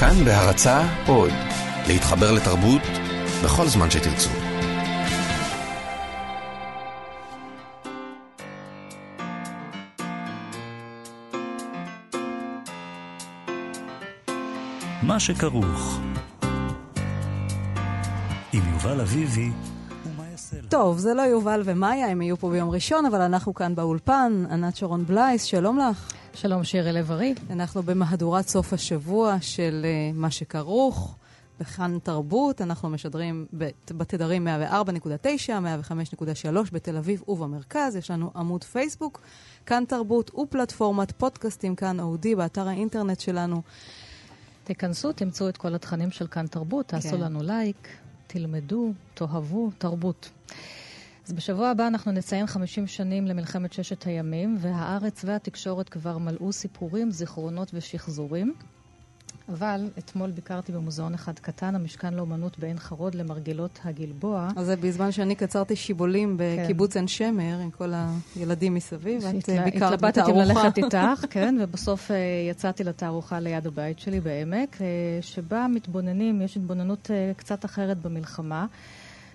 [0.00, 1.30] כאן בהרצה עוד,
[1.88, 2.82] להתחבר לתרבות
[3.44, 4.30] בכל זמן שתרצו.
[15.02, 16.00] מה שכרוך.
[18.52, 19.50] עם יובל אביבי
[20.68, 24.44] טוב, זה לא יובל ומאיה, הם יהיו פה ביום ראשון, אבל אנחנו כאן באולפן.
[24.50, 26.12] ענת שרון בלייס, שלום לך.
[26.34, 27.34] שלום, שירי לב-ארי.
[27.50, 31.16] אנחנו במהדורת סוף השבוע של uh, מה שכרוך.
[31.60, 33.46] בכאן תרבות, אנחנו משדרים
[33.90, 34.50] בתדרים 104.9,
[35.48, 37.96] 105.3 בתל אביב ובמרכז.
[37.96, 39.20] יש לנו עמוד פייסבוק,
[39.66, 43.62] כאן תרבות ופלטפורמת פודקאסטים כאן אודי באתר האינטרנט שלנו.
[44.64, 47.20] תיכנסו, תמצאו את כל התכנים של כאן תרבות, תעשו כן.
[47.20, 47.88] לנו לייק,
[48.26, 50.30] תלמדו, תאהבו, תרבות.
[51.30, 57.10] אז בשבוע הבא אנחנו נציין 50 שנים למלחמת ששת הימים, והארץ והתקשורת כבר מלאו סיפורים,
[57.10, 58.54] זיכרונות ושחזורים.
[59.48, 64.48] אבל אתמול ביקרתי במוזיאון אחד קטן, המשכן לאומנות בעין חרוד למרגלות הגלבוע.
[64.56, 66.62] אז זה בזמן שאני קצרתי שיבולים כן.
[66.62, 67.92] בקיבוץ עין שמר עם כל
[68.36, 69.64] הילדים מסביב, את התלה...
[69.64, 70.42] ביקרת בתערוכה.
[70.42, 72.14] התלבטתי ללכת איתך, כן, ובסוף uh,
[72.50, 74.80] יצאתי לתערוכה ליד הבית שלי בעמק, uh,
[75.20, 78.66] שבה מתבוננים, יש התבוננות uh, קצת אחרת במלחמה.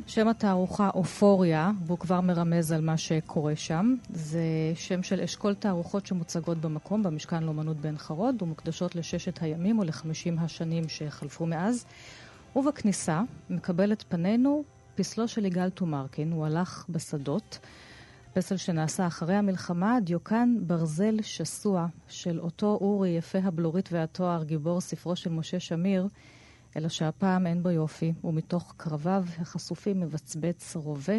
[0.08, 3.96] שם התערוכה אופוריה, והוא כבר מרמז על מה שקורה שם.
[4.14, 4.42] זה
[4.76, 10.40] שם של אשכול תערוכות שמוצגות במקום, במשכן לאומנות בן חרוד, ומוקדשות לששת הימים או לחמישים
[10.40, 11.86] השנים שחלפו מאז.
[12.56, 14.64] ובכניסה מקבל את פנינו
[14.96, 17.60] פסלו של יגאל טומרקין, הוא הלך בשדות.
[18.34, 25.16] פסל שנעשה אחרי המלחמה, דיוקן ברזל שסוע של אותו אורי יפה הבלורית והתואר, גיבור ספרו
[25.16, 26.08] של משה שמיר,
[26.76, 31.18] אלא שהפעם אין בו יופי, ומתוך קרביו החשופים מבצבץ רובה,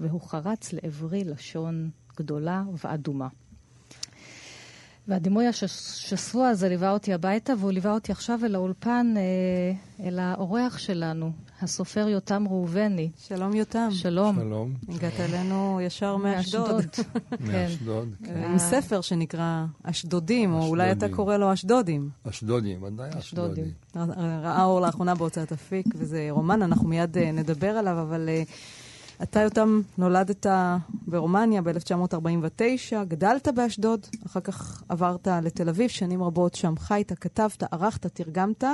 [0.00, 3.28] והוא חרץ לעברי לשון גדולה ואדומה.
[5.08, 10.78] והדימוי השסוע הזה ליווה אותי הביתה, והוא ליווה אותי עכשיו אל האולפן, אה, אל האורח
[10.78, 11.32] שלנו,
[11.62, 13.10] הסופר יותם ראובני.
[13.18, 13.88] שלום יותם.
[13.90, 14.36] שלום.
[14.40, 14.74] שלום.
[14.88, 16.84] הגעת אלינו ישר מאשדוד.
[17.40, 18.08] מאשדוד.
[18.24, 18.26] כן.
[18.26, 18.44] כן.
[18.44, 22.10] עם ספר שנקרא אשדודים, או אולי אתה קורא לו אשדודים.
[22.28, 23.70] אשדודים, ודאי אשדודים.
[24.42, 28.28] ראה אור לאחרונה בהוצאת אפיק, וזה רומן, אנחנו מיד אה, נדבר עליו, אבל...
[29.22, 30.46] אתה, יותם, נולדת
[31.06, 38.06] ברומניה ב-1949, גדלת באשדוד, אחר כך עברת לתל אביב, שנים רבות שם חיית, כתבת, ערכת,
[38.06, 38.64] תרגמת,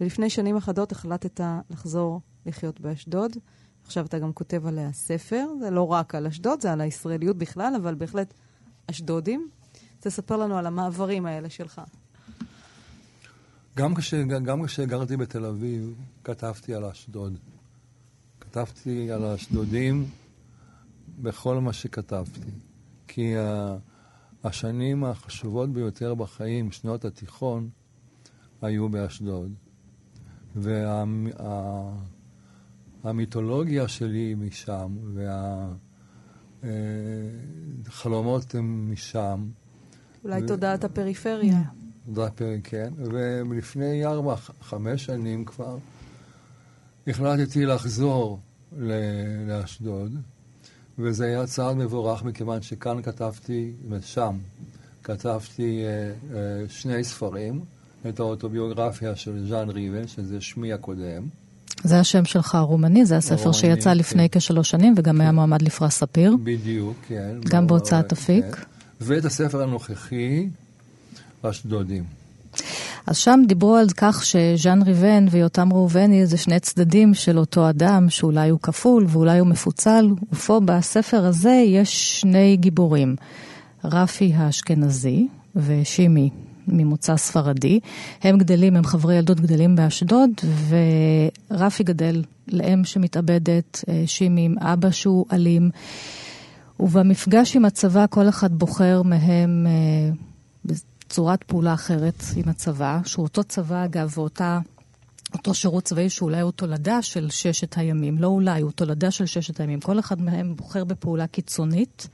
[0.00, 3.36] ולפני שנים אחדות החלטת לחזור לחיות באשדוד.
[3.84, 7.74] עכשיו אתה גם כותב עליה ספר, זה לא רק על אשדוד, זה על הישראליות בכלל,
[7.76, 8.34] אבל בהחלט
[8.90, 9.48] אשדודים.
[10.00, 11.80] תספר לנו על המעברים האלה שלך.
[13.76, 13.94] גם
[14.64, 15.94] כשגרתי בתל אביב,
[16.24, 17.38] כתבתי על אשדוד.
[18.56, 20.06] כתבתי על האשדודים
[21.18, 22.50] בכל מה שכתבתי.
[23.08, 23.34] כי
[24.44, 27.68] השנים החשובות ביותר בחיים, שנות התיכון,
[28.62, 29.52] היו באשדוד.
[33.04, 34.96] והמיתולוגיה וה, שלי היא משם,
[36.62, 39.48] והחלומות הם משם.
[40.24, 40.46] אולי ו...
[40.46, 41.62] תודעת הפריפריה.
[42.06, 42.92] תודעת הפריפריה, כן.
[42.96, 45.78] ולפני ארבע, חמש שנים כבר,
[47.06, 48.40] החלטתי לחזור
[49.46, 50.16] לאשדוד,
[50.98, 54.36] וזה היה צעד מבורך מכיוון שכאן כתבתי, ושם
[55.02, 55.90] כתבתי אה,
[56.36, 57.64] אה, שני ספרים,
[58.08, 61.28] את האוטוביוגרפיה של ז'אן ריבן, שזה שמי הקודם.
[61.82, 63.98] זה השם שלך הרומני, זה הספר הרומני, שיצא כן.
[63.98, 65.20] לפני כשלוש שנים, וגם כן.
[65.20, 66.36] היה מועמד לפרס ספיר.
[66.44, 67.36] בדיוק, כן.
[67.48, 68.44] גם בהוצאת אפיק.
[68.44, 68.62] כן.
[69.00, 70.48] ואת הספר הנוכחי,
[71.42, 72.04] אשדודים.
[73.06, 78.10] אז שם דיברו על כך שז'אן ריבן ויותם ראובני זה שני צדדים של אותו אדם,
[78.10, 83.16] שאולי הוא כפול ואולי הוא מפוצל, ופה בספר הזה יש שני גיבורים,
[83.84, 86.30] רפי האשכנזי ושימי
[86.68, 87.80] ממוצא ספרדי.
[88.22, 90.30] הם גדלים, הם חברי ילדות גדלים באשדוד,
[91.50, 95.70] ורפי גדל לאם שמתאבדת, אה, שימי עם אבא שהוא אלים.
[96.80, 100.25] ובמפגש עם הצבא כל אחד בוחר מהם אה,
[101.08, 104.58] צורת פעולה אחרת עם הצבא, שהוא אותו צבא אגב, ואותה...
[105.32, 109.60] אותו שירות צבאי שאולי הוא תולדה של ששת הימים, לא אולי, הוא תולדה של ששת
[109.60, 109.80] הימים.
[109.80, 112.08] כל אחד מהם בוחר בפעולה קיצונית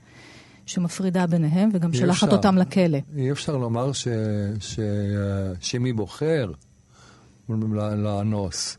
[0.65, 2.97] שמפרידה ביניהם וגם שלחת אפשר, אותם לכלא.
[3.15, 4.07] אי אפשר לומר ש,
[4.59, 4.79] ש,
[5.59, 6.51] שמי בוחר
[7.49, 8.77] לאנוס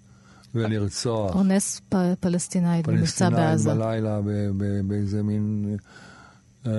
[0.54, 1.34] ולרצוח.
[1.34, 3.70] אונס פ, פלסטינאי במבצע בעזה.
[3.70, 4.20] פלסטינאי בלילה
[4.84, 5.76] באיזה מין...
[6.66, 6.72] אה,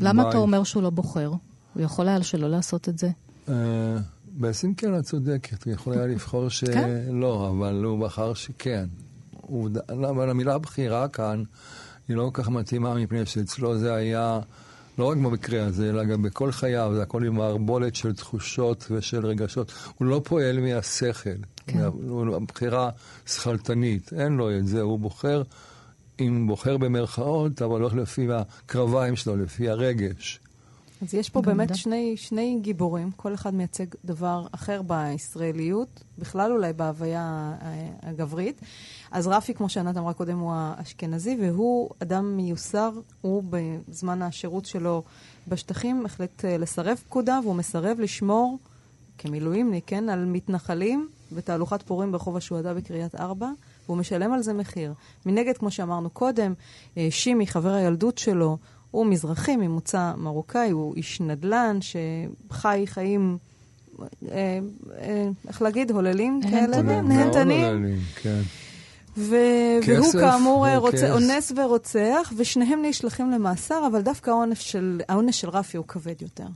[0.00, 0.28] למה.
[0.28, 1.32] אתה אומר שהוא לא בוחר?
[1.74, 3.10] הוא יכול היה שלא לעשות את זה?
[3.48, 7.22] אה, בעצם כן, את צודקת, הוא יכול היה לבחור שלא, כן?
[7.22, 8.86] אבל הוא בחר שכן.
[9.90, 11.42] אבל המילה בחירה כאן
[12.08, 14.40] היא לא כל כך מתאימה, מפני שאצלו זה היה
[14.98, 19.26] לא רק במקרה הזה, אלא גם בכל חייו, זה הכל עם מערבולת של תחושות ושל
[19.26, 19.72] רגשות.
[19.98, 21.30] הוא לא פועל מהשכל,
[21.66, 21.78] כן.
[21.78, 22.90] הוא בחירה
[23.26, 25.42] שכלתנית, אין לו את זה, הוא בוחר,
[26.20, 30.40] אם בוחר במרכאות, אבל הולך לפי הקרביים שלו, לפי הרגש.
[31.02, 36.72] אז יש פה באמת שני, שני גיבורים, כל אחד מייצג דבר אחר בישראליות, בכלל אולי
[36.72, 38.60] בהוויה אה, הגברית.
[39.10, 45.02] אז רפי, כמו שענת אמרה קודם, הוא האשכנזי, והוא אדם מיוסר, הוא בזמן השירות שלו
[45.48, 48.58] בשטחים החליט אה, לסרב פקודה, והוא מסרב לשמור
[49.18, 53.50] כמילואימניק, כן, על מתנחלים בתהלוכת פורים ברחוב השועדה בקריית ארבע.
[53.86, 54.94] והוא משלם על זה מחיר.
[55.26, 56.54] מנגד, כמו שאמרנו קודם,
[56.96, 58.58] אה, שימי, חבר הילדות שלו,
[58.94, 63.38] הוא מזרחי ממוצא מרוקאי, הוא איש נדל"ן שחי חיים,
[64.00, 64.58] אה,
[64.98, 67.98] אה, איך להגיד, הוללים כאלה, נהנתנים.
[68.22, 68.40] כן.
[69.16, 69.34] ו-
[69.86, 75.48] והוא כאמור אה, רוצה, אונס ורוצח, ושניהם נשלחים למאסר, אבל דווקא העונש של, העונש של
[75.48, 76.46] רפי הוא כבד יותר.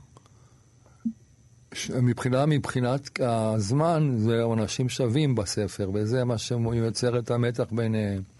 [2.01, 8.38] מבחינה, מבחינת הזמן, זה עונשים שווים בספר, וזה מה שיוצר את המתח ביניהם.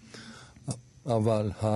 [1.16, 1.66] אבל ה...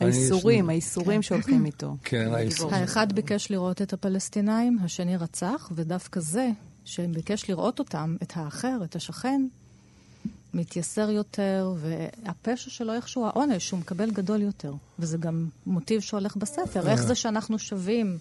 [0.00, 1.96] האיסורים, האיסורים שהולכים איתו.
[2.04, 2.74] כן, האיסורים.
[2.74, 6.50] האחד ביקש לראות את הפלסטינאים, השני רצח, ודווקא זה,
[6.84, 9.46] שביקש לראות אותם, את האחר, את השכן,
[10.54, 14.74] מתייסר יותר, והפשע שלו איכשהו, העונש שהוא מקבל גדול יותר.
[14.98, 16.88] וזה גם מוטיב שהולך בספר.
[16.88, 18.18] איך זה שאנחנו שווים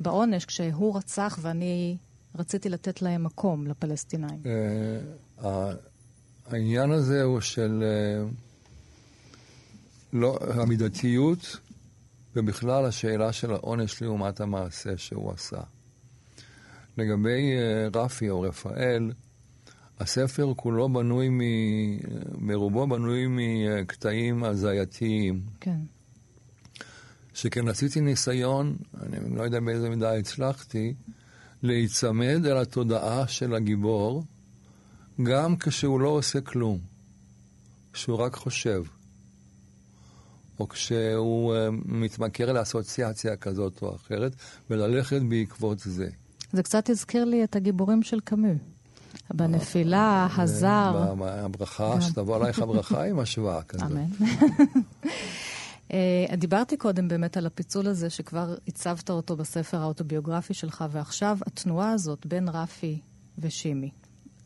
[0.00, 1.96] בעונש כשהוא רצח ואני
[2.38, 4.42] רציתי לתת להם מקום, לפלסטינאים?
[5.44, 5.72] אה,
[6.46, 7.82] העניין הזה הוא של...
[7.82, 8.28] אה,
[10.12, 11.56] לא, המידתיות,
[12.36, 15.60] ובכלל השאלה של העונש לעומת המעשה שהוא עשה.
[16.96, 19.12] לגבי uh, רפי או רפאל,
[20.00, 21.40] הספר כולו בנוי, מ...
[22.46, 25.42] ברובו בנוי מקטעים הזייתיים.
[25.60, 25.78] כן.
[27.34, 30.94] שכן עשיתי ניסיון, אני לא יודע באיזה מידה הצלחתי,
[31.62, 34.24] להיצמד אל התודעה של הגיבור,
[35.22, 36.78] גם כשהוא לא עושה כלום,
[37.92, 38.82] כשהוא רק חושב.
[40.60, 44.32] או כשהוא uh, מתמכר לאסוציאציה כזאת או אחרת,
[44.70, 46.08] וללכת בעקבות זה.
[46.52, 48.54] זה קצת הזכיר לי את הגיבורים של קאמי.
[49.34, 51.14] בנפילה, אה, הזר.
[51.20, 53.90] הברכה, שתבוא עלייך הברכה עם השוואה כזאת.
[53.90, 54.06] אמן.
[56.36, 62.26] דיברתי קודם באמת על הפיצול הזה, שכבר הצבת אותו בספר האוטוביוגרפי שלך, ועכשיו התנועה הזאת
[62.26, 62.98] בין רפי
[63.38, 63.90] ושימי.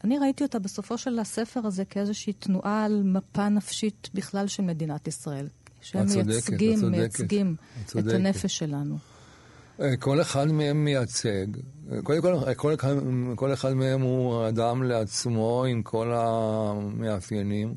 [0.05, 5.09] אני ראיתי אותה בסופו של הספר הזה כאיזושהי תנועה על מפה נפשית בכלל של מדינת
[5.09, 5.47] ישראל.
[5.83, 7.57] שהם מייצגים, מייצגים
[7.99, 8.99] את הנפש שלנו.
[9.81, 11.47] אה, כל אחד מהם מייצג,
[12.03, 12.99] קודם כל, כל, כל,
[13.37, 17.75] כל אחד מהם הוא אדם לעצמו עם כל המאפיינים,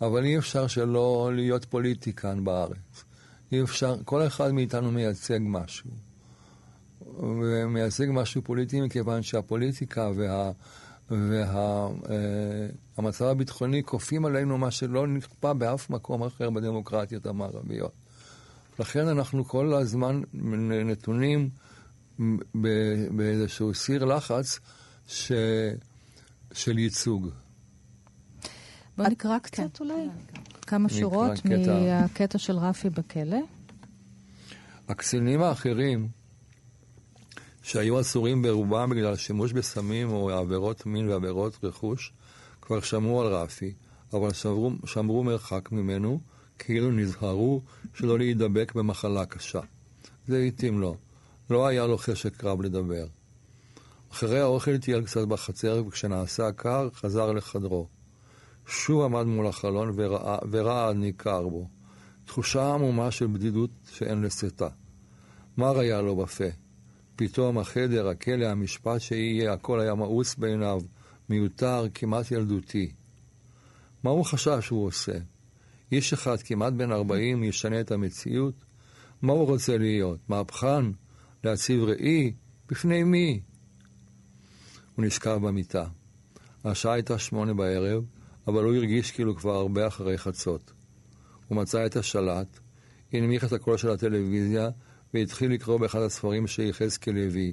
[0.00, 3.04] אבל אי אפשר שלא להיות פוליטיקן בארץ.
[3.52, 5.90] אי אפשר, כל אחד מאיתנו מייצג משהו.
[7.20, 10.50] ומייצג משהו פוליטי מכיוון שהפוליטיקה וה...
[11.10, 11.88] וה,
[12.98, 17.92] uh, הביטחוני כופים עלינו מה שלא נכפה באף מקום אחר בדמוקרטיות המערביות.
[18.78, 20.20] לכן אנחנו כל הזמן
[20.84, 21.50] נתונים
[23.10, 24.58] באיזשהו סיר לחץ
[25.06, 25.32] ש...
[26.52, 27.28] של ייצוג.
[28.96, 29.84] בוא נקרא קצת כן.
[29.84, 30.08] אולי,
[30.62, 33.38] כמה שורות מהקטע של רפי בכלא.
[34.88, 36.08] הקצינים האחרים
[37.62, 42.12] שהיו אסורים ברובם בגלל שימוש בסמים או עבירות מין ועבירות רכוש,
[42.68, 43.74] כבר שמעו על רפי,
[44.12, 46.20] אבל שמרו, שמרו מרחק ממנו,
[46.58, 47.62] כאילו נזהרו
[47.94, 49.60] שלא להידבק במחלה קשה.
[50.26, 50.96] זה התאים לו.
[51.50, 53.06] לא היה לו חשק קרב לדבר.
[54.12, 57.86] אחרי האוכל טייל קצת בחצר, וכשנעשה קר, חזר לחדרו.
[58.66, 59.96] שוב עמד מול החלון
[60.50, 61.68] ורעד ניכר בו.
[62.24, 64.68] תחושה עמומה של בדידות שאין לשאתה.
[65.58, 66.48] מר היה לו בפה.
[67.16, 70.80] פתאום החדר, הכלא, המשפט שיהיה, הכל היה מאוס בעיניו,
[71.28, 72.90] מיותר, כמעט ילדותי.
[74.04, 75.18] מה הוא חשב שהוא עושה?
[75.92, 78.54] איש אחד, כמעט בן ארבעים, ישנה את המציאות?
[79.22, 80.18] מה הוא רוצה להיות?
[80.28, 80.84] מהפכן?
[81.44, 82.32] להציב ראי?
[82.68, 83.40] בפני מי?
[84.96, 85.84] הוא נשכב במיטה.
[86.64, 88.04] השעה הייתה שמונה בערב,
[88.46, 90.72] אבל הוא הרגיש כאילו כבר הרבה אחרי חצות.
[91.48, 92.58] הוא מצא את השלט,
[93.12, 94.68] הנמיך את הקול של הטלוויזיה
[95.14, 97.52] והתחיל לקרוא באחד הספרים שיחזקאל הביא,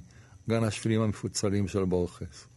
[0.49, 2.47] גן השבילים המפוצלים של בורכס.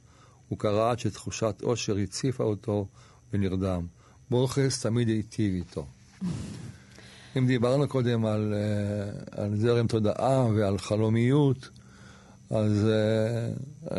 [0.48, 2.86] הוא קרא עד שתחושת עושר הציפה אותו
[3.32, 3.86] ונרדם.
[4.30, 5.86] בורכס תמיד היטיב איתו.
[7.38, 11.68] אם דיברנו קודם על, uh, על זרם תודעה ועל חלומיות,
[12.50, 12.86] אז
[13.84, 13.94] uh, uh,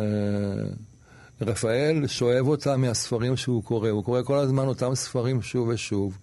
[1.42, 3.90] רפאל שואב אותה מהספרים שהוא קורא.
[3.90, 6.18] הוא קורא כל הזמן אותם ספרים שוב ושוב.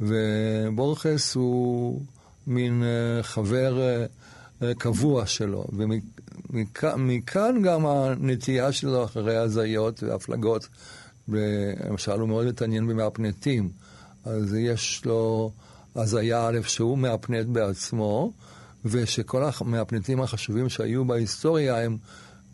[0.00, 2.00] ובורכס הוא
[2.46, 4.06] מין uh, חבר אה,
[4.78, 5.64] קבוע שלו,
[6.50, 10.68] ומכאן גם הנטייה שלו אחרי הזיות והפלגות.
[11.28, 13.68] למשל, הוא מאוד מתעניין במאפנטים,
[14.24, 15.52] אז יש לו
[15.96, 18.32] הזיה א' שהוא מאפנט בעצמו,
[18.84, 21.96] ושכל המאפנטים החשובים שהיו בהיסטוריה הם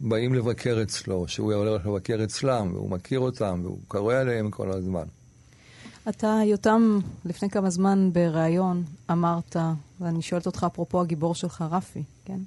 [0.01, 5.05] באים לבקר אצלו, שהוא הולך לבקר אצלם, והוא מכיר אותם, והוא קורא עליהם כל הזמן.
[6.11, 9.57] אתה, יותם, לפני כמה זמן בריאיון אמרת,
[10.01, 12.39] ואני שואלת אותך אפרופו הגיבור שלך, רפי, כן?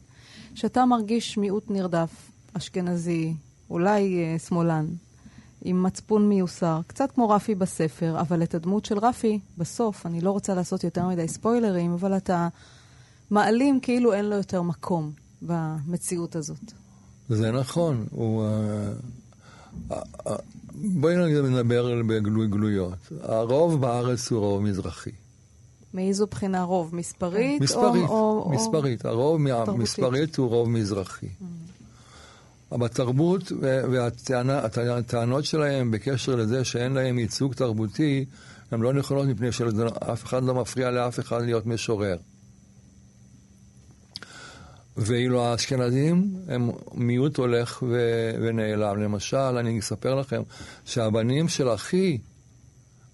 [0.56, 3.34] שאתה מרגיש מיעוט נרדף, אשכנזי,
[3.70, 4.86] אולי אה, שמאלן,
[5.62, 10.32] עם מצפון מיוסר, קצת כמו רפי בספר, אבל את הדמות של רפי, בסוף, אני לא
[10.32, 12.48] רוצה לעשות יותר מדי ספוילרים, אבל אתה
[13.32, 16.74] מעלים כאילו אין לו יותר מקום במציאות הזאת.
[17.30, 18.46] זה נכון, הוא...
[20.84, 21.16] בואי
[21.50, 23.12] נדבר בגלוי גלויות.
[23.22, 25.12] הרוב בארץ הוא רוב מזרחי.
[25.94, 26.96] מאיזו בחינה רוב?
[26.96, 27.62] מספרית?
[27.62, 29.06] מספרית, או, מספרית.
[29.06, 29.10] או...
[29.10, 29.42] הרוב
[29.78, 31.28] מספרית הוא רוב מזרחי.
[31.28, 32.78] Mm.
[32.78, 38.26] בתרבות והטענות שלהם בקשר לזה שאין להם ייצוג תרבותי,
[38.72, 42.18] הן לא נכונות מפני שאף אחד לא מפריע לאף אחד להיות משורר.
[44.98, 49.02] ואילו האשכנזים הם מיעוט הולך ו- ונעלם.
[49.02, 50.42] למשל, אני אספר לכם
[50.86, 52.18] שהבנים של אחי,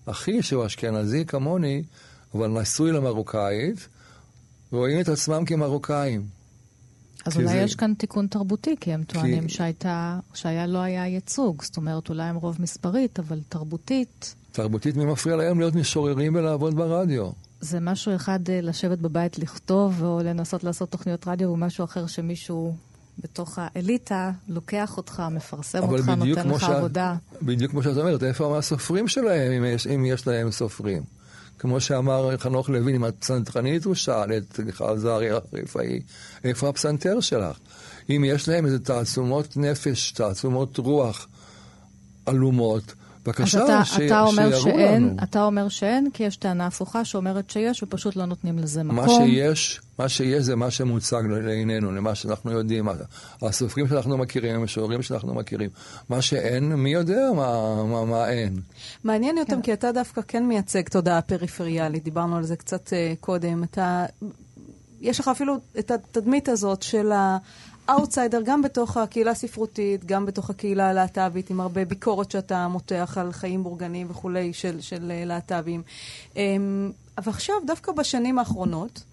[0.06, 1.84] אחי שהוא אשכנזי כמוני,
[2.36, 3.88] אבל נשוי למרוקאית,
[4.72, 6.26] רואים את עצמם כמרוקאים.
[7.26, 7.58] אז אולי זה...
[7.58, 9.54] יש כאן תיקון תרבותי, כי הם טוענים כי...
[9.54, 11.64] שהייתה, שהיה לא היה ייצוג.
[11.64, 14.36] זאת אומרת, אולי הם רוב מספרית, אבל תרבותית...
[14.52, 17.30] תרבותית, מי מפריע להם להיות משוררים ולעבוד ברדיו?
[17.62, 22.76] זה משהו אחד אה, לשבת בבית לכתוב, או לנסות לעשות תוכניות רדיו, ומשהו אחר שמישהו
[23.24, 26.64] בתוך האליטה לוקח אותך, מפרסם אותך, נותן לך ש...
[26.64, 27.16] עבודה.
[27.42, 31.04] בדיוק כמו שאת אומרת, איפה הסופרים שלהם, אם יש, אם יש להם סופרים?
[31.60, 36.02] כמו שאמר חנוך לוין, אם את פסנתרנית, הוא שאל את עזריה הרפאי,
[36.44, 37.58] איפה הפסנתר שלך?
[38.10, 41.28] אם יש להם איזה תעצומות נפש, תעצומות רוח
[42.26, 42.94] עלומות,
[43.26, 44.00] בבקשה, אתה, ש...
[44.00, 45.16] אתה אומר שיראו שאין, לנו.
[45.24, 48.96] אתה אומר שאין, כי יש טענה הפוכה שאומרת שיש, ופשוט לא נותנים לזה מקום.
[48.96, 52.88] מה שיש, מה שיש זה מה שמוצג לעינינו, למה שאנחנו יודעים.
[53.42, 55.70] הסופרים שאנחנו מכירים, המשוררים שאנחנו מכירים.
[56.10, 58.62] מה שאין, מי יודע מה, מה, מה אין.
[59.04, 59.62] מעניין כן.
[59.62, 63.64] כי אתה דווקא כן מייצג תודעה פריפריאלית, דיברנו על זה קצת uh, קודם.
[63.64, 64.06] אתה...
[65.02, 67.38] יש לך אפילו את התדמית הזאת של ה...
[67.90, 73.32] אאוטסיידר גם בתוך הקהילה הספרותית, גם בתוך הקהילה הלהט"בית, עם הרבה ביקורת שאתה מותח על
[73.32, 75.82] חיים בורגניים וכולי של, של אה, להט"בים.
[76.36, 79.04] אמ, אבל עכשיו, דווקא בשנים האחרונות,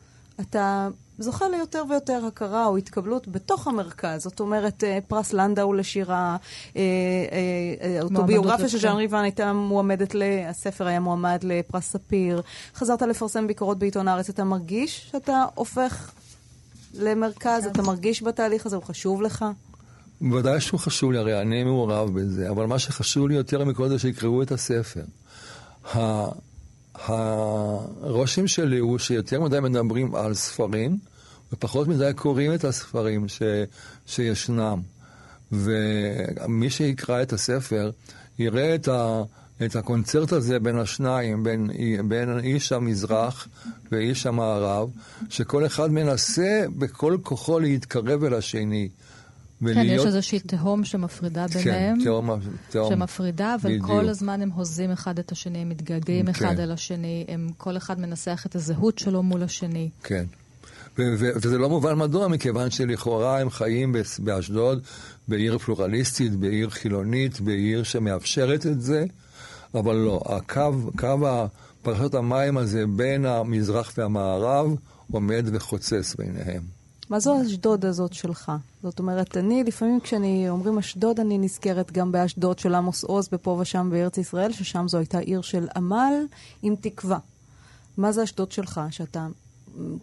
[0.40, 4.22] אתה זוכה ליותר ויותר הכרה או התקבלות בתוך המרכז.
[4.22, 6.36] זאת אומרת, אה, פרס לנדאו לשירה,
[6.76, 6.82] אה,
[8.00, 10.14] האוטוביוגרפיה של ז'אן ריבן הייתה מועמדת,
[10.48, 12.42] הספר היה מועמד לפרס ספיר.
[12.74, 14.28] חזרת לפרסם ביקורות בעיתון הארץ.
[14.28, 16.12] אתה מרגיש שאתה הופך
[16.98, 17.66] למרכז?
[17.66, 18.76] אתה מרגיש בתהליך הזה?
[18.76, 19.44] הוא חשוב לך?
[20.20, 23.98] בוודאי שהוא חשוב לי, הרי אני מעורב בזה, אבל מה שחשוב לי יותר מכל זה
[23.98, 25.04] שיקראו את הספר.
[26.94, 30.98] הרושם שלי הוא שיותר מדי מדברים על ספרים,
[31.52, 33.42] ופחות מדי קוראים את הספרים ש,
[34.06, 34.80] שישנם.
[35.52, 37.90] ומי שיקרא את הספר
[38.38, 39.22] יראה את ה...
[39.64, 41.70] את הקונצרט הזה בין השניים, בין,
[42.08, 43.48] בין איש המזרח
[43.92, 44.90] ואיש המערב,
[45.28, 48.88] שכל אחד מנסה בכל כוחו להתקרב אל השני.
[49.62, 49.86] ולהיות...
[49.86, 51.98] כן, יש איזושהי תהום שמפרידה כן, ביניהם.
[51.98, 52.30] כן, תהום.
[52.70, 52.90] תהום.
[52.90, 53.86] שמפרידה, אבל בדיוק.
[53.86, 56.30] כל הזמן הם הוזים אחד את השני, הם מתגעגעים כן.
[56.30, 59.88] אחד אל השני, הם, כל אחד מנסח את הזהות שלו מול השני.
[60.02, 60.24] כן.
[60.98, 64.82] וזה לא מובן מדוע, מכיוון שלכאורה הם חיים באשדוד,
[65.28, 69.04] בעיר פלורליסטית, בעיר חילונית, בעיר שמאפשרת את זה.
[69.76, 71.18] אבל לא, הקו, קו
[71.82, 74.74] פרשת המים הזה בין המזרח והמערב
[75.12, 76.62] עומד וחוצץ ביניהם.
[77.10, 78.52] מה זו אשדוד הזאת שלך?
[78.82, 83.50] זאת אומרת, אני, לפעמים כשאני אומרים אשדוד, אני נזכרת גם באשדוד של עמוס עוז, בפה
[83.50, 86.14] ושם בארץ ישראל, ששם זו הייתה עיר של עמל
[86.62, 87.18] עם תקווה.
[87.96, 89.26] מה זה אשדוד שלך, שאתה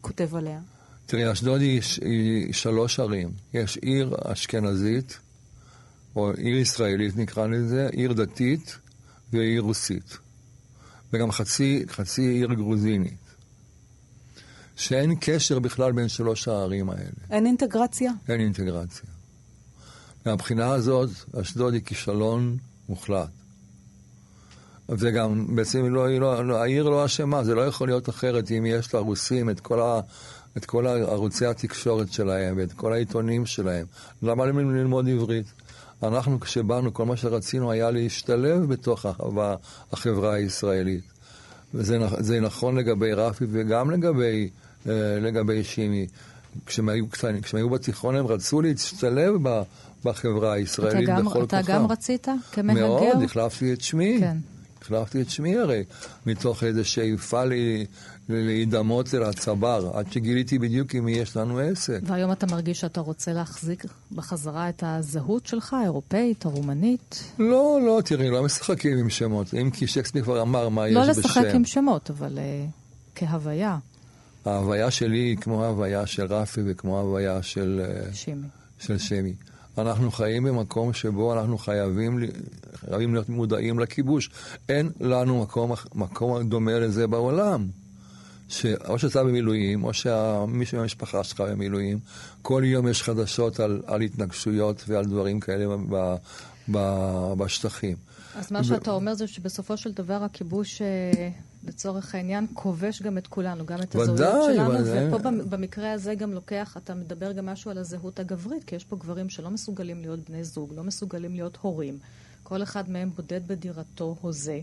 [0.01, 0.59] כותב עליה?
[1.05, 3.31] תראי, אשדוד היא, היא שלוש ערים.
[3.53, 5.19] יש עיר אשכנזית,
[6.15, 8.77] או עיר ישראלית נקרא לזה, עיר דתית,
[9.33, 10.17] ועיר רוסית,
[11.13, 13.23] וגם חצי, חצי עיר גרוזינית,
[14.75, 17.11] שאין קשר בכלל בין שלוש הערים האלה.
[17.29, 18.11] אין אינטגרציה?
[18.29, 19.09] אין אינטגרציה.
[20.25, 21.09] מהבחינה הזאת,
[21.41, 22.57] אשדוד היא כישלון
[22.89, 23.29] מוחלט.
[24.89, 28.93] וגם, בעצם לא, לא, לא, העיר לא אשמה, זה לא יכול להיות אחרת אם יש
[28.93, 29.99] לרוסים את כל, ה,
[30.57, 33.85] את כל ערוצי התקשורת שלהם ואת כל העיתונים שלהם.
[34.21, 35.45] למה להם ללמוד עברית?
[36.03, 39.05] אנחנו כשבאנו, כל מה שרצינו היה להשתלב בתוך
[39.91, 41.03] החברה הישראלית.
[41.73, 44.49] וזה נכון לגבי רפי וגם לגבי,
[44.87, 46.07] אה, לגבי שימי.
[46.65, 49.61] כשהם היו קטנים, כשהם היו בתיכון הם רצו להשתלב ב,
[50.03, 51.73] בחברה הישראלית אתה גם, בכל אתה כוחם.
[51.73, 52.87] גם רצית כמהגר?
[52.87, 54.17] מאוד, החלפתי את שמי.
[54.19, 54.37] כן.
[54.83, 55.83] החלפתי את שמי הרי,
[56.25, 57.85] מתוך איזו שאיפה לי-
[58.29, 61.99] להידמות אל הצבר, עד שגיליתי בדיוק עם מי יש לנו עסק.
[62.03, 67.23] והיום אתה מרגיש שאתה רוצה להחזיק בחזרה את הזהות שלך, האירופאית, הרומנית?
[67.39, 69.53] לא, לא, תראי, לא משחקים עם שמות.
[69.53, 71.19] אם כי שייקספיר כבר אמר מה יש לא בשם.
[71.19, 72.71] לשחק עם שמות, אבל uh,
[73.15, 73.77] כהוויה,
[74.45, 78.47] ההוויה שלי היא כמו ההוויה של רפי וכמו ההוויה של, אה, שימי.
[78.79, 79.33] של שמי.
[79.77, 82.19] אנחנו חיים במקום שבו אנחנו חייבים,
[82.75, 84.29] חייבים להיות מודעים לכיבוש.
[84.69, 87.67] אין לנו מקום, מקום דומה לזה בעולם.
[88.49, 91.99] שאו שאתה במילואים, או שמישהו מהמשפחה שלך במילואים,
[92.41, 96.15] כל יום יש חדשות על, על התנגשויות ועל דברים כאלה ב,
[96.71, 96.77] ב,
[97.37, 97.95] בשטחים.
[98.35, 101.29] אז מה ו- שאתה אומר זה שבסופו של דבר הכיבוש, אה,
[101.67, 104.19] לצורך העניין, כובש גם את כולנו, גם את הזהויות
[104.53, 105.07] שלנו, ודאי.
[105.07, 108.83] ופה במ- במקרה הזה גם לוקח, אתה מדבר גם משהו על הזהות הגברית, כי יש
[108.83, 111.97] פה גברים שלא מסוגלים להיות בני זוג, לא מסוגלים להיות הורים.
[112.43, 114.59] כל אחד מהם בודד בדירתו, הוזה,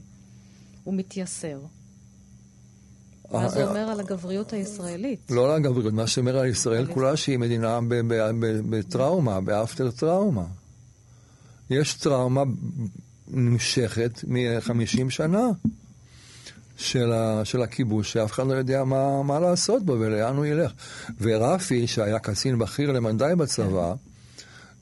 [0.86, 1.58] ומתייסר.
[3.32, 5.20] מה זה אה, אומר על הגבריות הישראלית?
[5.30, 7.78] לא על הגבריות, מה שאומר על ישראל כולה שהיא מדינה
[8.70, 10.44] בטראומה, באפטר טראומה.
[11.70, 12.42] יש טראומה
[13.28, 15.48] נמשכת מ-50 שנה
[16.80, 20.72] של, ה, של הכיבוש, שאף אחד לא יודע מה, מה לעשות בו ולאן הוא ילך.
[21.20, 23.92] ורפי, שהיה קצין בכיר למדי בצבא,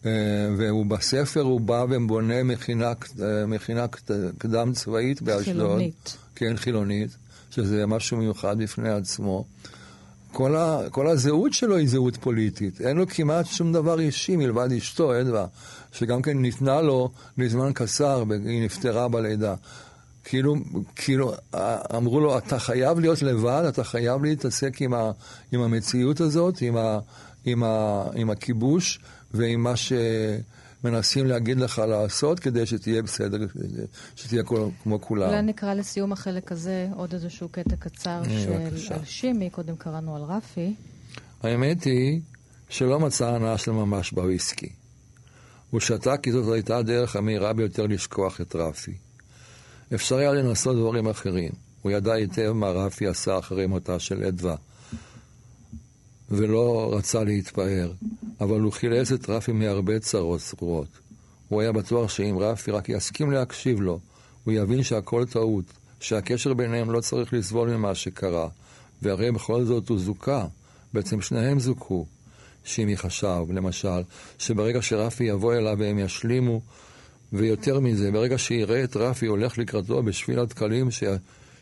[0.06, 0.10] אה,
[0.56, 3.86] והוא בספר, הוא בא ובונה מכינה, אה, מכינה
[4.38, 5.44] קדם צבאית באשדוד.
[5.44, 6.16] חילונית.
[6.34, 7.10] כן, חילונית,
[7.50, 9.44] שזה משהו מיוחד בפני עצמו.
[10.32, 12.80] כל, ה, כל הזהות שלו היא זהות פוליטית.
[12.80, 15.46] אין לו כמעט שום דבר אישי מלבד אשתו, אדווה,
[15.92, 19.54] שגם כן ניתנה לו לזמן קצר, היא נפטרה בלידה.
[20.28, 20.56] כאילו,
[20.96, 21.32] כאילו,
[21.96, 25.10] אמרו לו, אתה חייב להיות לבד, אתה חייב להתעסק עם, ה,
[25.52, 26.98] עם המציאות הזאת, עם, ה,
[27.44, 29.00] עם, ה, עם הכיבוש
[29.34, 33.46] ועם מה שמנסים להגיד לך לעשות, כדי שתהיה בסדר,
[34.16, 35.28] שתהיה כל, כמו כולם.
[35.28, 38.40] אולי נקרא לסיום החלק הזה עוד איזשהו קטע קצר אה,
[38.76, 38.92] של.
[38.94, 40.74] על שימי, קודם קראנו על רפי.
[41.42, 42.20] האמת היא
[42.68, 44.68] שלא מצא הנאה של ממש בוויסקי.
[45.70, 49.07] הוא שתה כי זאת הייתה הדרך המהירה ביותר לשכוח את רפי.
[49.94, 51.52] אפשר היה לנסות דברים אחרים.
[51.82, 54.56] הוא ידע היטב מה רפי עשה אחרי מותה של אדווה,
[56.30, 57.92] ולא רצה להתפאר,
[58.40, 60.88] אבל הוא חילץ את רפי מהרבה צרות צרורות.
[61.48, 64.00] הוא היה בטוח שאם רפי רק יסכים להקשיב לו,
[64.44, 65.64] הוא יבין שהכל טעות,
[66.00, 68.48] שהקשר ביניהם לא צריך לסבול ממה שקרה,
[69.02, 70.46] והרי בכל זאת הוא זוכה,
[70.94, 72.06] בעצם שניהם זוכו.
[72.64, 74.02] שימי חשב, למשל,
[74.38, 76.60] שברגע שרפי יבוא אליו והם ישלימו,
[77.32, 81.04] ויותר מזה, ברגע שיראה את רפי הולך לקראתו בשביל הדקלים ש...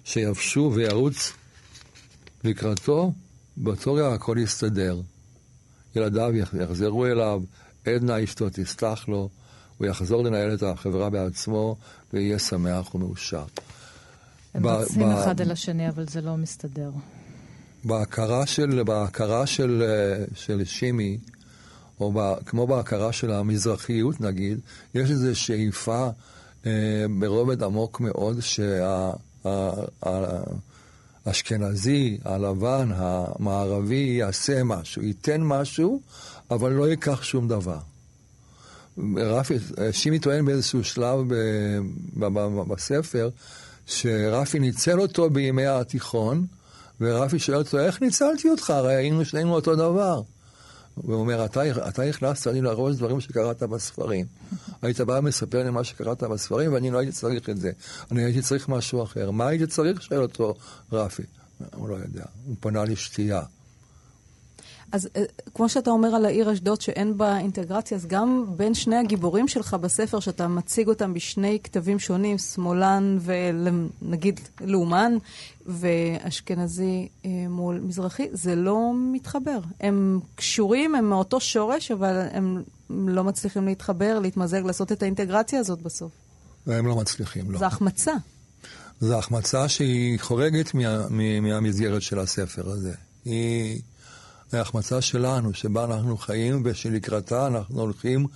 [0.05, 1.33] שיבשו וירוץ
[2.45, 3.13] לקראתו,
[3.57, 5.01] באותו רגע הכל יסתדר.
[5.97, 7.43] ילדיו יח- יחזרו אליו,
[7.87, 9.29] עדנה אשתו תסלח לו,
[9.79, 11.77] הוא יחזור לנהל את החברה בעצמו,
[12.13, 13.45] ויהיה שמח ומאושר.
[14.55, 16.91] הם רצים אחד אל השני, אבל זה לא מסתדר.
[17.85, 21.19] בהכרה של, בהכרה של, אה, של שימי,
[22.01, 24.61] או ב, כמו בהכרה של המזרחיות נגיד,
[24.95, 26.09] יש איזו שאיפה
[26.67, 28.39] אה, ברובד עמוק מאוד
[31.25, 36.01] שהאשכנזי, הלבן, המערבי יעשה משהו, ייתן משהו,
[36.51, 37.79] אבל לא ייקח שום דבר.
[39.17, 39.55] רפי,
[39.93, 41.35] שימי טוען באיזשהו שלב ב,
[42.17, 43.31] ב, ב, בספר,
[43.87, 46.47] שרפי ניצל אותו בימי התיכון,
[47.01, 48.71] ורפי שואל אותו, איך ניצלתי אותך?
[48.71, 50.23] הרי היינו שנינו אותו דבר.
[50.97, 54.27] והוא אומר, אתה, אתה הכנסת לי לראש דברים שקראת בספרים.
[54.83, 57.71] היית בא ומספר לי מה שקראת בספרים, ואני לא הייתי צריך את זה.
[58.11, 59.31] אני הייתי צריך משהו אחר.
[59.31, 60.03] מה הייתי צריך?
[60.03, 60.55] שואל אותו
[60.93, 61.23] רפי.
[61.75, 62.25] הוא לא יודע.
[62.47, 63.43] הוא פנה לשתייה.
[64.93, 65.23] אז אה,
[65.55, 69.75] כמו שאתה אומר על העיר אשדוד שאין בה אינטגרציה, אז גם בין שני הגיבורים שלך
[69.75, 75.13] בספר, שאתה מציג אותם בשני כתבים שונים, שמאלן ונגיד לאומן,
[75.67, 79.59] ואשכנזי אה, מול מזרחי, זה לא מתחבר.
[79.81, 85.83] הם קשורים, הם מאותו שורש, אבל הם לא מצליחים להתחבר, להתמזג, לעשות את האינטגרציה הזאת
[85.83, 86.13] בסוף.
[86.67, 87.59] והם לא מצליחים, לא.
[87.59, 88.13] זה החמצה.
[89.01, 92.95] זו החמצה שהיא חורגת מה, מה, מהמסגרת של הספר הזה.
[93.25, 93.81] היא
[94.53, 98.27] ההחמצה שלנו, שבה אנחנו חיים ושלקראתה אנחנו הולכים,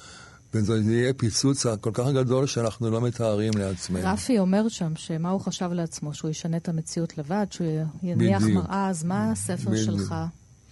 [0.54, 4.12] וזה יהיה פיצוץ כל כך גדול שאנחנו לא מתארים לעצמנו.
[4.12, 7.66] רפי אומר שם שמה הוא חשב לעצמו, שהוא ישנה את המציאות לבד, שהוא
[8.02, 8.64] יניח בדיוק.
[8.64, 9.84] מראה, אז מה הספר בדיוק.
[9.84, 10.14] שלך?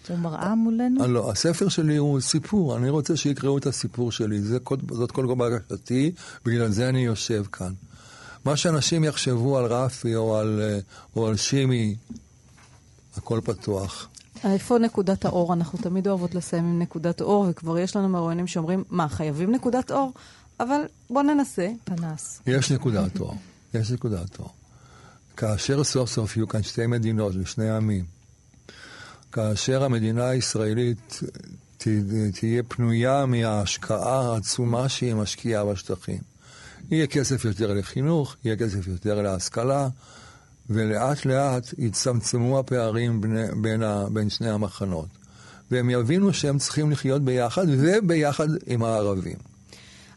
[0.09, 1.07] הוא מראה מולנו?
[1.07, 4.59] לא, הספר שלי הוא סיפור, אני רוצה שיקראו את הסיפור שלי, זה,
[4.91, 6.13] זאת כל כך בקשתי,
[6.45, 7.73] בגלל זה אני יושב כאן.
[8.45, 10.79] מה שאנשים יחשבו על רפי או על, אה,
[11.17, 11.97] או על שימי,
[13.17, 14.09] הכל פתוח.
[14.45, 15.53] איפה נקודת האור?
[15.53, 19.91] אנחנו תמיד אוהבות לסיים עם נקודת אור, וכבר יש לנו מרואיינים שאומרים, מה, חייבים נקודת
[19.91, 20.13] אור?
[20.61, 21.69] אבל בואו ננסה.
[21.85, 22.41] פנס.
[22.47, 23.35] יש נקודת אור,
[23.75, 24.53] יש נקודת אור.
[25.37, 28.05] כאשר סוף סוף יהיו כאן שתי מדינות ושני עמים,
[29.33, 31.21] כאשר המדינה הישראלית
[31.79, 31.89] ת,
[32.35, 36.19] תהיה פנויה מההשקעה העצומה שהיא משקיעה בשטחים.
[36.91, 39.89] יהיה כסף יותר לחינוך, יהיה כסף יותר להשכלה,
[40.71, 45.09] ולאט לאט יצמצמו הפערים בין, בין, ה, בין שני המחנות.
[45.71, 49.37] והם יבינו שהם צריכים לחיות ביחד, וביחד עם הערבים.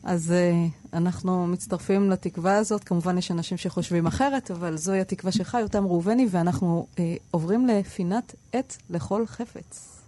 [0.03, 2.83] אז uh, אנחנו מצטרפים לתקווה הזאת.
[2.83, 6.99] כמובן יש אנשים שחושבים אחרת, אבל זוהי התקווה שלך, יותם ראובני, ואנחנו uh,
[7.31, 10.01] עוברים לפינת עת לכל חפץ.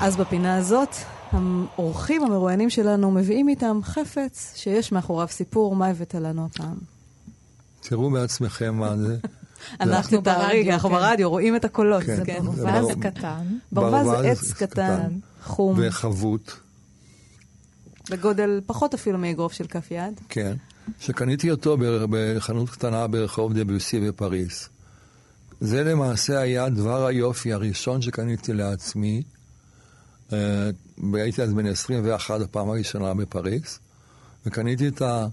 [0.00, 0.96] אז בפינה הזאת,
[1.34, 5.76] האורחים המרואיינים שלנו מביאים איתם חפץ שיש מאחוריו סיפור.
[5.76, 6.76] מה הבאת לנו הפעם?
[7.80, 9.16] תראו בעצמכם מה זה.
[9.80, 10.94] אנחנו ברדיו, אנחנו כן.
[10.94, 12.02] ברדיו, רואים את הקולות.
[12.02, 12.42] כן.
[12.54, 13.44] זה ברווז בר- קטן.
[13.72, 15.08] ברווז זה עץ קטן,
[15.44, 16.52] חום, וחבוט,
[18.10, 20.20] בגודל פחות אפילו מאגרוף של כף יד.
[20.28, 20.56] כן,
[21.00, 21.76] שקניתי אותו
[22.10, 24.68] בחנות קטנה ברחוב דביוסי בפריז.
[25.60, 29.22] זה למעשה היה דבר היופי הראשון שקניתי לעצמי.
[30.34, 30.70] אה,
[31.12, 33.78] והייתי אז בן 21 הפעם הראשונה בפריז,
[34.46, 35.26] וקניתי את, ה,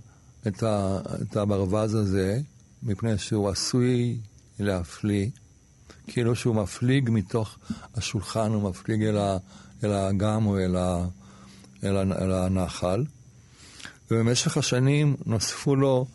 [0.47, 2.39] את, ה, את הברווז הזה,
[2.83, 4.17] מפני שהוא עשוי
[4.59, 5.27] להפליא,
[6.07, 7.57] כאילו שהוא מפליג מתוך
[7.95, 9.37] השולחן, הוא מפליג אל, ה,
[9.83, 11.05] אל האגם או אל, ה,
[11.83, 13.05] אל, ה, אל הנחל.
[14.11, 16.05] ובמשך השנים נוספו לו,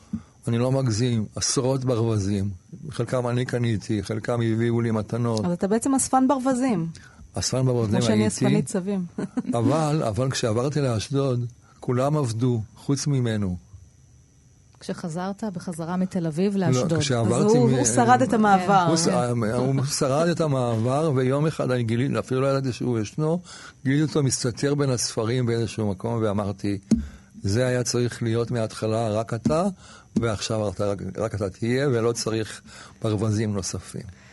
[0.48, 2.50] אני לא מגזים, עשרות ברווזים.
[2.90, 5.44] חלקם אני קניתי, חלקם הביאו לי מתנות.
[5.44, 6.88] אז אתה בעצם אספן ברווזים,
[7.38, 8.26] אספן ברווזים כמו שאני הייתי.
[8.26, 9.04] אספנית צבים.
[9.58, 11.46] אבל, אבל כשעברתי לאשדוד,
[11.80, 13.56] כולם עבדו, חוץ ממנו.
[14.80, 16.92] כשחזרת בחזרה מתל אביב לאשדוד.
[16.92, 17.42] לא, אז.
[17.44, 18.86] הוא מ- הוא שרד את המעבר.
[18.88, 19.06] הוא, ש...
[19.56, 23.40] הוא שרד את המעבר, ויום אחד אני גיליתי, אפילו לא ידעתי שהוא ישנו,
[23.84, 26.78] גיליתי אותו מסתתר בין הספרים באיזשהו מקום, ואמרתי,
[27.42, 29.64] זה היה צריך להיות מההתחלה רק אתה,
[30.16, 32.60] ועכשיו אתה, רק, רק אתה תהיה, ולא צריך
[33.02, 34.25] ברווזים נוספים.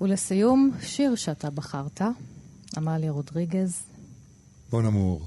[0.00, 2.00] ולסיום, שיר שאתה בחרת,
[2.76, 3.82] עמליה רודריגז.
[4.70, 5.22] בוא נמור.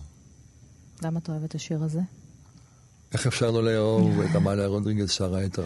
[1.04, 2.00] למה אתה אוהב את השיר הזה?
[3.14, 5.60] איך אפשר לא לאהוב את עמליה רודריגז שרה את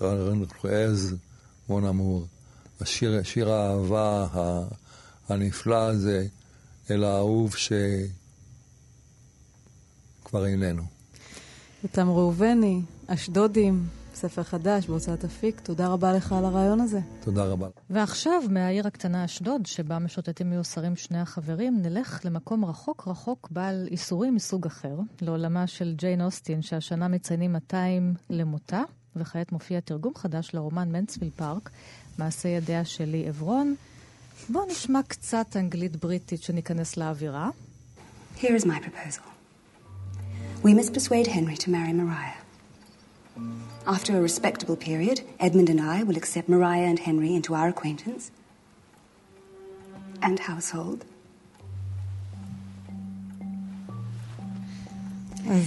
[0.00, 1.14] רנחואז,
[1.68, 2.26] בוא נמור.
[2.80, 4.26] השיר, שיר האהבה
[5.28, 6.26] הנפלא הזה
[6.90, 7.54] אל האהוב
[10.24, 10.82] שכבר איננו.
[11.82, 13.86] יותם ראובני, אשדודים,
[14.16, 15.60] ספר חדש בהוצאת אפיק.
[15.60, 17.00] תודה רבה לך על הרעיון הזה.
[17.20, 17.68] תודה רבה.
[17.90, 24.34] ועכשיו, מהעיר הקטנה אשדוד, שבה משוטטים מיוסרים שני החברים, נלך למקום רחוק רחוק בעל איסורים
[24.34, 28.82] מסוג אחר, לעולמה של ג'יין אוסטין, שהשנה מציינים 200 למותה,
[29.16, 31.70] וכעת מופיע תרגום חדש לרומן מנסוויל פארק,
[32.18, 33.74] מעשה ידיה של לי עברון.
[34.48, 37.50] בואו נשמע קצת אנגלית בריטית שניכנס לאווירה.
[38.38, 39.26] Here is my proposal.
[40.64, 42.45] We must persuade Henry to marry Maria.
[43.86, 48.30] After a respectable period, Edmund and I will accept Mariah and Henry into our acquaintance
[50.22, 51.04] and household.
[55.50, 55.60] אה,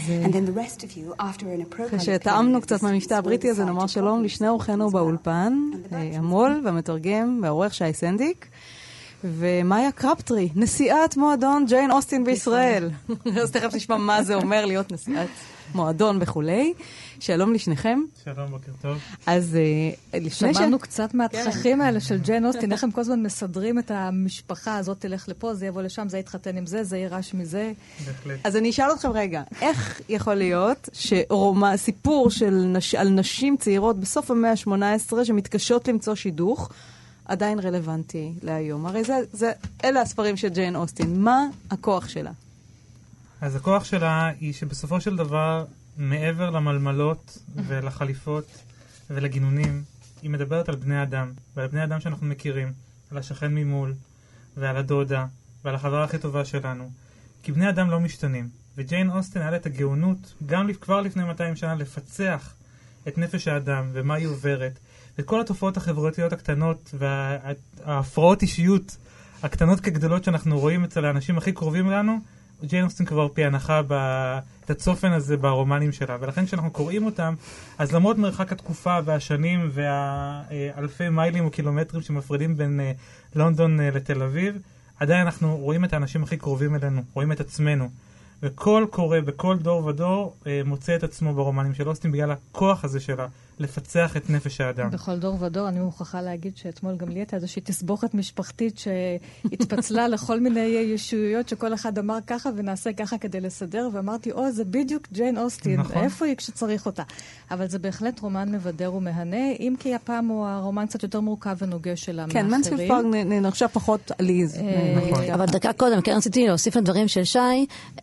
[1.87, 5.53] אחרי שטעמנו קצת מהמבטא הבריטי הזה, נאמר שלום לשני אורחינו באולפן,
[5.93, 8.47] אה, המו"ל והמתרגם והעורך שי סנדיק,
[9.23, 12.89] ומאיה קרפטרי, נשיאת מועדון ג'יין אוסטין בישראל.
[13.41, 15.27] אז תכף נשמע מה זה אומר להיות נשיאת
[15.75, 16.73] מועדון וכולי.
[17.19, 17.99] שלום לשניכם.
[18.23, 18.97] שלום, בוקר טוב.
[19.25, 20.57] אז אה, לפני ש...
[20.57, 24.99] שמענו קצת מהתככים האלה של ג'יין אוסטין, איך הם כל הזמן מסדרים את המשפחה הזאת,
[24.99, 27.71] תלך לפה, זה יבוא לשם, זה יתחתן עם זה, זה יירש מזה.
[28.05, 28.39] בהחלט.
[28.43, 32.29] אז אני אשאל אתכם רגע, איך יכול להיות שסיפור.
[32.97, 36.69] על נשים צעירות בסוף המאה ה-18 שמתקשות למצוא שידוך,
[37.25, 38.85] עדיין רלוונטי להיום?
[38.85, 39.51] הרי זה, זה,
[39.83, 41.23] אלה הספרים של ג'יין אוסטין.
[41.23, 42.31] מה הכוח שלה?
[43.41, 45.65] אז הכוח שלה היא שבסופו של דבר,
[45.97, 48.63] מעבר למלמלות ולחליפות
[49.09, 49.83] ולגינונים,
[50.21, 52.73] היא מדברת על בני אדם, ועל בני אדם שאנחנו מכירים,
[53.11, 53.93] על השכן ממול,
[54.57, 55.25] ועל הדודה,
[55.65, 56.91] ועל החברה הכי טובה שלנו.
[57.43, 58.49] כי בני אדם לא משתנים.
[58.77, 62.53] וג'יין אוסטן היה לה את הגאונות, גם כבר לפני 200 שנה, לפצח
[63.07, 64.79] את נפש האדם ומה היא עוברת.
[65.17, 68.97] ואת כל התופעות החברתיות הקטנות וההפרעות אישיות
[69.43, 72.19] הקטנות כגדולות שאנחנו רואים אצל האנשים הכי קרובים לנו,
[72.63, 76.17] ג'יין אוסטין כבר פענחה ב- את הצופן הזה ברומנים שלה.
[76.19, 77.33] ולכן כשאנחנו קוראים אותם,
[77.77, 82.91] אז למרות מרחק התקופה והשנים והאלפי מיילים או קילומטרים שמפרידים בין אה,
[83.35, 84.57] לונדון אה, לתל אביב,
[84.99, 87.89] עדיין אנחנו רואים את האנשים הכי קרובים אלינו, רואים את עצמנו.
[88.43, 92.99] וכל קורא בכל דור ודור אה, מוצא את עצמו ברומנים של אוסטין בגלל הכוח הזה
[92.99, 93.27] שלה
[93.59, 94.89] לפצח את נפש האדם.
[94.91, 100.39] בכל דור ודור אני מוכרחה להגיד שאתמול גם לי הייתה איזושהי תסבוכת משפחתית שהתפצלה לכל
[100.39, 105.37] מיני ישויות שכל אחד אמר ככה ונעשה ככה כדי לסדר, ואמרתי, או, זה בדיוק ג'יין
[105.37, 106.03] אוסטין, נכון.
[106.03, 107.03] איפה היא כשצריך אותה?
[107.51, 111.95] אבל זה בהחלט רומן מבדר ומהנה, אם כי הפעם הוא הרומן קצת יותר מורכב ונוגה
[111.95, 112.51] שלה כן, מאחרים.
[112.51, 114.55] מנספילד פארק נ- נ- נחשב פחות עליז.
[114.55, 115.23] אה, נכון.
[115.33, 117.39] אבל דקה קודם, כן רציתי להוסיף לדברים של שי,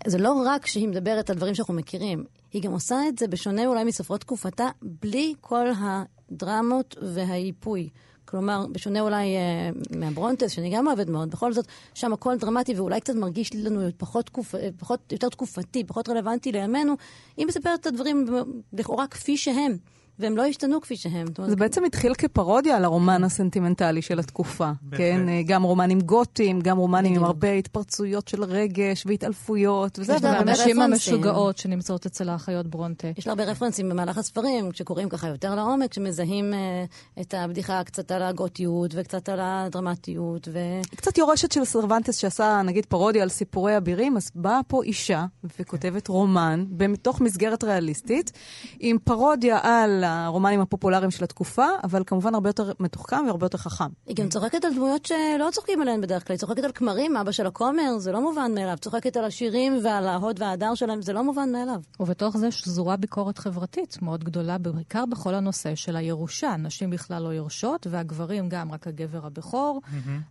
[0.06, 3.66] זה לא רק שהיא מדברת על דברים שאנחנו מכירים, היא גם עושה את זה בשונה
[3.66, 7.88] אולי מספרות תקופתה, בלי כל הדרמות והיפוי.
[8.24, 13.00] כלומר, בשונה אולי אה, מהברונטס, שאני גם אוהבת מאוד, בכל זאת, שם הכל דרמטי ואולי
[13.00, 14.54] קצת מרגיש לנו פחות, תקופ...
[14.54, 16.94] אה, פחות יותר תקופתי, פחות רלוונטי לימינו.
[17.36, 18.26] היא מספרת את הדברים
[18.72, 19.76] לכאורה כפי שהם,
[20.18, 21.26] והם לא השתנו כפי שהם.
[21.38, 24.70] אומרת, זה בעצם התחיל כפרודיה על הרומן הסנטימנטלי של התקופה.
[24.82, 24.98] בהחלט.
[24.98, 27.24] כן, גם רומנים גותיים, גם רומנים עם.
[27.24, 30.82] הרבה התפרצויות של רגש והתעלפויות, וזה יש והנשים רפרנסים.
[30.82, 33.08] המשוגעות שנמצאות אצל האחיות ברונטה.
[33.18, 36.84] יש לה הרבה רפרנסים במהלך הספרים, כשקוראים ככה יותר לעומק, כשמזהים אה,
[37.20, 40.48] את הבדיחה קצת על הגותיות וקצת על הדרמטיות.
[40.52, 40.58] ו...
[40.96, 45.24] קצת יורשת של סרבנטס שעשה נגיד פרודיה על סיפורי אבירים, אז באה פה אישה
[45.60, 48.32] וכותבת רומן בתוך מסגרת ריאליסטית,
[48.80, 53.84] עם פרודיה על הרומנים הפופולריים של התקופה, אבל כמובן הרבה יותר מתוחכם והרבה יותר חכם.
[54.06, 57.32] היא גם צוחקת על דמויות שלא צוחקים עליהן בדרך כלל, היא צוחקת על כמרים, אבא
[57.32, 58.76] של הכומר, זה לא מובן מאליו.
[58.80, 61.80] צוחקת על השירים ועל ההוד וההדר שלהם, זה לא מובן מאליו.
[62.00, 66.56] ובתוך זה שזורה ביקורת חברתית מאוד גדולה, בעיקר בכל הנושא של הירושה.
[66.56, 69.82] נשים בכלל לא יורשות, והגברים גם, רק הגבר הבכור,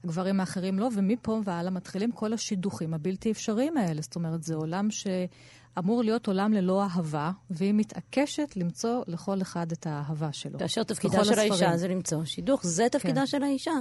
[0.03, 4.01] הגברים האחרים לא, ומפה והלאה מתחילים כל השידוכים הבלתי אפשריים האלה.
[4.01, 4.91] זאת אומרת, זה עולם
[5.75, 10.59] שאמור להיות עולם ללא אהבה, והיא מתעקשת למצוא לכל אחד את האהבה שלו.
[10.59, 11.77] כאשר תפקידה של האישה הספרים.
[11.77, 13.27] זה למצוא שידוך, זה תפקידה כן.
[13.27, 13.71] של האישה.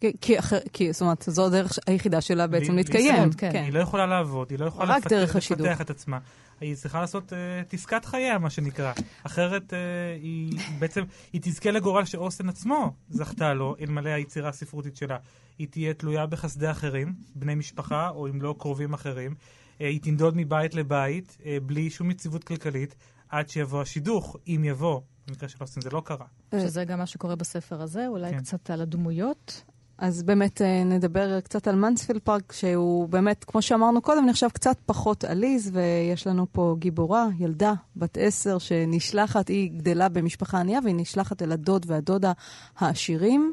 [0.00, 3.32] כי- כי, אחר, כי זאת אומרת, זו הדרך היחידה שלה בעצם להתקיים.
[3.32, 3.52] כן.
[3.52, 3.62] כן.
[3.64, 5.36] היא לא יכולה לעבוד, היא לא יכולה רק לפתח.
[5.36, 6.18] לפתח את עצמה.
[6.60, 8.92] היא צריכה לעשות uh, עסקת חייה, מה שנקרא.
[9.22, 9.76] אחרת uh,
[10.22, 15.16] היא בעצם, היא תזכה לגורל שאוסטן עצמו זכתה לו, אלמלא היצירה הספרותית שלה.
[15.58, 19.34] היא תהיה תלויה בחסדי אחרים, בני משפחה, או אם לא קרובים אחרים.
[19.80, 22.94] Uh, היא תנדוד מבית לבית, uh, בלי שום יציבות כלכלית,
[23.28, 25.00] עד שיבוא השידוך, אם יבוא.
[25.28, 26.26] במקרה של אוסטן זה לא קרה.
[26.54, 28.38] שזה גם מה שקורה בספר הזה, אולי כן.
[28.38, 29.62] קצת על הדמויות.
[29.98, 34.76] אז באמת אה, נדבר קצת על מנספילד פארק, שהוא באמת, כמו שאמרנו קודם, נחשב קצת
[34.86, 40.94] פחות עליז, ויש לנו פה גיבורה, ילדה, בת עשר, שנשלחת, היא גדלה במשפחה ענייה, והיא
[40.98, 42.32] נשלחת אל הדוד והדודה
[42.78, 43.52] העשירים,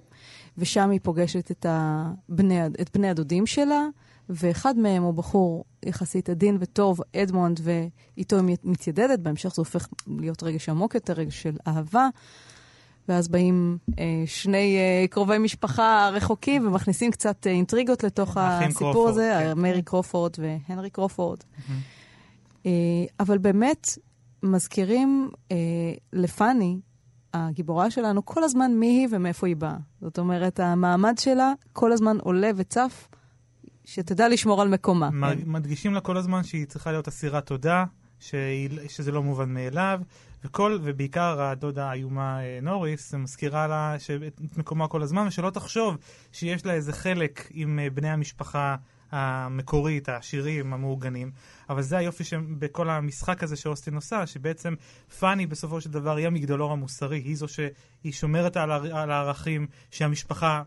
[0.58, 3.88] ושם היא פוגשת את, הבני, את בני הדודים שלה,
[4.30, 10.44] ואחד מהם הוא בחור יחסית עדין וטוב, אדמונד, ואיתו היא מתיידדת, בהמשך זה הופך להיות
[10.44, 12.10] רגש עמוק יותר, רגש של אהבה.
[13.08, 19.12] ואז באים אה, שני אה, קרובי משפחה רחוקים ומכניסים קצת אה, אינטריגות לתוך הסיפור קרופורד,
[19.12, 19.48] הזה, כן.
[19.48, 21.40] אה, מרי קרופורד והנרי קרופורד.
[22.66, 22.72] אה,
[23.20, 23.88] אבל באמת
[24.44, 25.58] מזכירים אה,
[26.14, 26.80] לפאני,
[27.34, 29.78] הגיבורה שלנו, כל הזמן מי היא ומאיפה היא באה.
[30.02, 33.08] זאת אומרת, המעמד שלה כל הזמן עולה וצף,
[33.88, 35.10] שתדע לשמור על מקומה.
[35.12, 35.40] כן.
[35.46, 37.86] מדגישים לה כל הזמן שהיא צריכה להיות אסירת תודה,
[38.20, 40.00] שהיא, שזה לא מובן מאליו,
[40.44, 43.96] וכל, ובעיקר הדודה האיומה אה, נוריס מזכירה לה
[44.28, 45.98] את מקומה כל הזמן, ושלא תחשוב
[46.32, 48.76] שיש לה איזה חלק עם אה, בני המשפחה
[49.12, 51.32] המקורית, העשירים, המאורגנים,
[51.70, 54.74] אבל זה היופי שבכל המשחק הזה שאוסטין עושה, שבעצם
[55.20, 60.64] פאני בסופו של דבר היא המגדלור המוסרי, היא זו שהיא שומרת על, הערכים שהמשפחה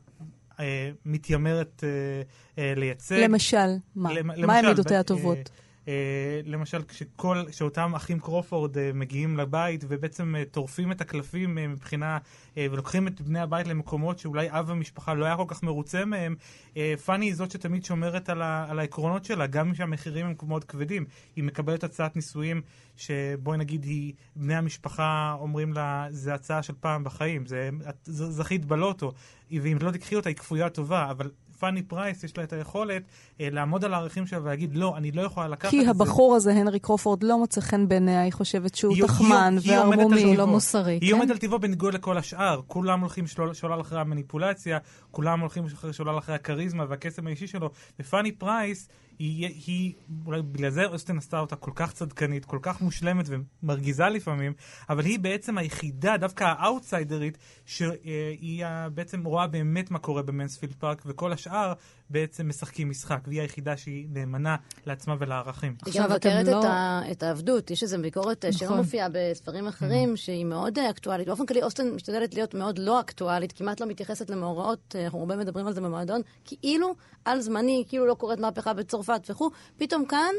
[1.06, 2.22] מתיימרת אה,
[2.64, 3.14] אה, לייצג.
[3.24, 3.56] למשל,
[3.96, 4.12] מה?
[4.12, 5.50] למ- מה למשל, מידותיה ב- הטובות?
[5.88, 11.68] אה, למשל, כשכל, כשאותם אחים קרופורד אה, מגיעים לבית ובעצם אה, טורפים את הקלפים אה,
[11.68, 12.18] מבחינה,
[12.56, 16.36] אה, ולוקחים את בני הבית למקומות שאולי אב המשפחה לא היה כל כך מרוצה מהם,
[16.76, 20.34] אה, פאני היא זאת שתמיד שומרת על, ה, על העקרונות שלה, גם אם שהמחירים הם
[20.42, 21.04] מאוד כבדים.
[21.36, 22.62] היא מקבלת הצעת נישואים
[22.96, 27.70] שבואי נגיד היא, בני המשפחה אומרים לה, זה הצעה של פעם בחיים, זה,
[28.04, 29.12] זכית בלוטו,
[29.50, 33.02] ואם לא תקחי אותה היא כפויה טובה, אבל פאני פרייס יש לה את היכולת
[33.40, 35.90] אה, לעמוד על הערכים שלה ולהגיד, לא, אני לא יכולה לקחת את זה.
[35.90, 40.36] הבחור הזה, הנרי קרופורד, לא מוצא חן בעיניה, היא חושבת שהוא היא- תחמן היא- וערמומי.
[40.36, 41.16] לא מוסרי, היא כן?
[41.16, 42.60] עומדת על טיבו בניגוד לכל השאר.
[42.66, 44.78] כולם הולכים שולל אחרי המניפולציה,
[45.10, 47.70] כולם הולכים שולל אחרי הכריזמה והקסם האישי שלו.
[48.00, 49.92] ופאני פרייס, היא, היא,
[50.26, 53.26] אולי בגלל זה אוסטן עשתה אותה כל כך צדקנית, כל כך מושלמת
[53.62, 54.52] ומרגיזה לפעמים,
[54.88, 61.02] אבל היא בעצם היחידה, דווקא האאוטסיידרית, שהיא ה- בעצם רואה באמת מה קורה במנספילד פארק,
[61.06, 61.72] וכל השאר
[62.10, 65.74] בעצם משחקים משחק, והיא היחידה שהיא נאמנה לעצמה ולערכים.
[65.84, 68.78] היא עכשיו מבקרת לא- את ה- את העבדות, יש איזו ביקורת אה, שלא נכון.
[68.78, 71.26] מופיעה בספרים אחרים, שהיא מאוד אה, אקטואלית.
[71.26, 75.36] באופן כללי, אוסטן משתדלת להיות מאוד לא אקטואלית, כמעט לא מתייחסת למאורעות, אה, אנחנו הרבה
[75.36, 76.94] מדברים על זה במועדון, כאילו
[77.24, 80.32] על זמני, כאילו לא קורית מהפכה בצרפת וכו', פתאום כאן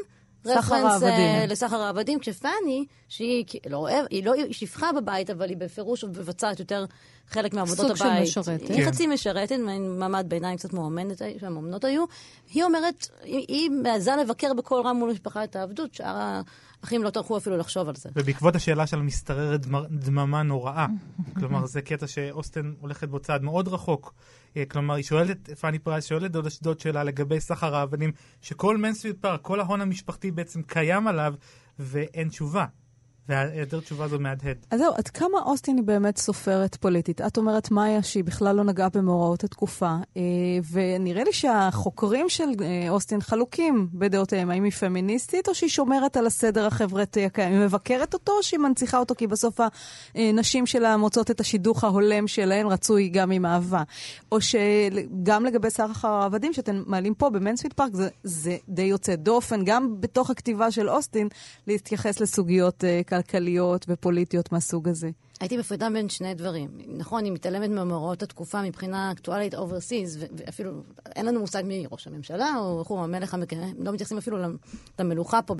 [0.44, 1.50] סחר רפרנס אה, העבדים.
[1.50, 6.60] לסחר העבדים, כשפאני, שהיא לא אוהב, היא לא היא שפחה בבית, אבל היא בפירוש מבצעת
[6.60, 6.84] יותר
[7.28, 8.26] חלק מעבודות סוג הבית.
[8.26, 8.68] של משרתת.
[8.70, 8.90] היא כן.
[8.90, 9.56] חצי משרתת,
[9.98, 12.04] מעמד ביניים קצת מאומנת, שהמאומנות היו.
[12.52, 16.40] היא אומרת, היא, היא מעזה לבקר בקול רם מול המשפחה את העבדות, שאר
[16.82, 18.08] האחים לא טרחו אפילו לחשוב על זה.
[18.16, 20.86] ובעקבות השאלה של משתררת דמ- דממה נוראה,
[21.38, 24.14] כלומר זה קטע שאוסטן הולכת בו צעד מאוד רחוק.
[24.56, 29.40] אה, כלומר, היא שואלת, פאני פרייס שואלת דוד שלה לגבי סחר העבדים, שכל מנספילד פארק,
[29.42, 31.34] כל ההון המשפחתי בעצם קיים עליו,
[31.78, 32.66] ואין תשובה.
[33.28, 34.56] והיעדר תשובה זו מהדהד.
[34.70, 37.20] אז זהו, עד כמה אוסטן היא באמת סופרת פוליטית?
[37.20, 40.22] את אומרת, מאיה, שהיא בכלל לא נגעה במאורעות התקופה, אה,
[40.72, 46.26] ונראה לי שהחוקרים של אה, אוסטן חלוקים בדעותיהם, האם היא פמיניסטית או שהיא שומרת על
[46.26, 47.52] הסדר החברתי הקיים?
[47.52, 49.60] היא מבקרת אותו או שהיא מנציחה אותו כי בסוף
[50.14, 53.82] הנשים שלה מוצאות את השידוך ההולם שלהן, רצוי גם עם אהבה?
[54.32, 59.64] או שגם לגבי סחר העבדים שאתם מעלים פה במנספילד פארק, זה, זה די יוצא דופן,
[59.64, 61.28] גם בתוך הכתיבה של אוסטין,
[61.66, 65.10] להתייחס לסוגיות אה, כלכליות ופוליטיות מהסוג הזה.
[65.40, 66.70] הייתי מפרידה בין שני דברים.
[66.88, 70.70] נכון, היא מתעלמת ממאורעות התקופה מבחינה אקטואלית overseas, ואפילו
[71.16, 74.56] אין לנו מושג מי ראש הממשלה או איך הוא המלך המקרה, לא מתייחסים אפילו למ-
[74.98, 75.54] למלוכה פה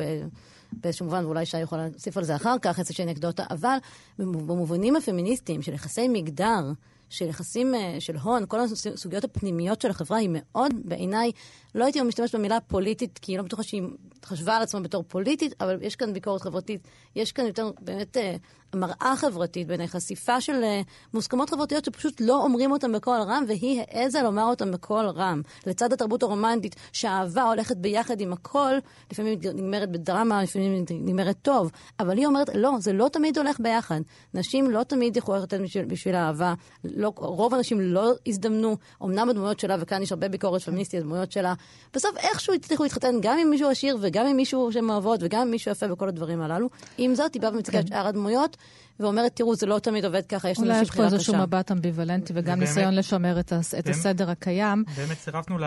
[0.72, 3.76] באיזשהו מובן, ואולי שי יכול להוסיף על זה אחר כך, איזושהי אנקדוטה, אבל
[4.18, 6.72] במובנים הפמיניסטיים של יחסי מגדר,
[7.12, 11.31] של יחסים אה, של הון, כל הסוגיות הפנימיות של החברה היא מאוד, בעיניי,
[11.75, 13.83] לא הייתי משתמשת במילה פוליטית, כי היא לא בטוחה שהיא
[14.25, 18.37] חשבה על עצמה בתור פוליטית, אבל יש כאן ביקורת חברתית, יש כאן יותר באמת אה,
[18.75, 20.81] מראה חברתית, בעיניי חשיפה של אה,
[21.14, 25.42] מוסכמות חברתיות שפשוט לא אומרים אותן בקול רם, והיא העזה לומר אותן בקול רם.
[25.66, 28.72] לצד התרבות הרומנטית, שהאהבה הולכת ביחד עם הכל,
[29.11, 31.70] לפעמים נגמרת בדרמה, לפעמים נגמרת טוב,
[32.01, 34.01] אבל היא אומרת, לא, זה לא תמיד הולך ביחד.
[34.35, 36.55] נשים לא תמיד יכולות לתת בשביל, בשביל האהבה.
[37.02, 41.54] לא, רוב הנשים לא הזדמנו, אמנם הדמויות שלה, וכאן יש הרבה ביקורת פמיניסטית, הדמויות שלה,
[41.94, 45.50] בסוף איכשהו הצליחו להתחתן גם עם מישהו עשיר וגם עם מישהו שהן אוהבות וגם עם
[45.50, 46.68] מישהו יפה בכל הדברים הללו.
[46.98, 48.56] עם זאת, היא באה ומציגה את שאר הדמויות,
[49.00, 51.46] ואומרת, תראו, זה לא תמיד עובד ככה, יש אולי לנשים יש פה בחירה איזשהו קשה.
[51.46, 54.85] מבט אמביוולנטי וגם ובאמת- ניסיון לשמר את הס- את באמת- הסדר הקיים.
[54.96, 55.59] באמת צירפנו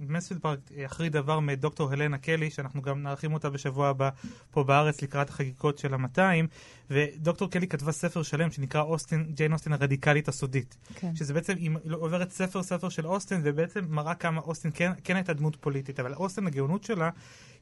[0.00, 4.10] למספיד פארק אחרי דבר מדוקטור הלנה קלי, שאנחנו גם נארחים אותה בשבוע הבא
[4.50, 6.46] פה בארץ לקראת החגיגות של המאתיים,
[6.90, 10.76] ודוקטור קלי כתבה ספר שלם שנקרא אוסטין, ג'יין אוסטין הרדיקלית הסודית.
[10.94, 11.16] כן.
[11.16, 15.32] שזה בעצם, היא עוברת ספר ספר של אוסטין, ובעצם מראה כמה אוסטין כן, כן הייתה
[15.32, 17.10] דמות פוליטית, אבל אוסטין, הגאונות שלה,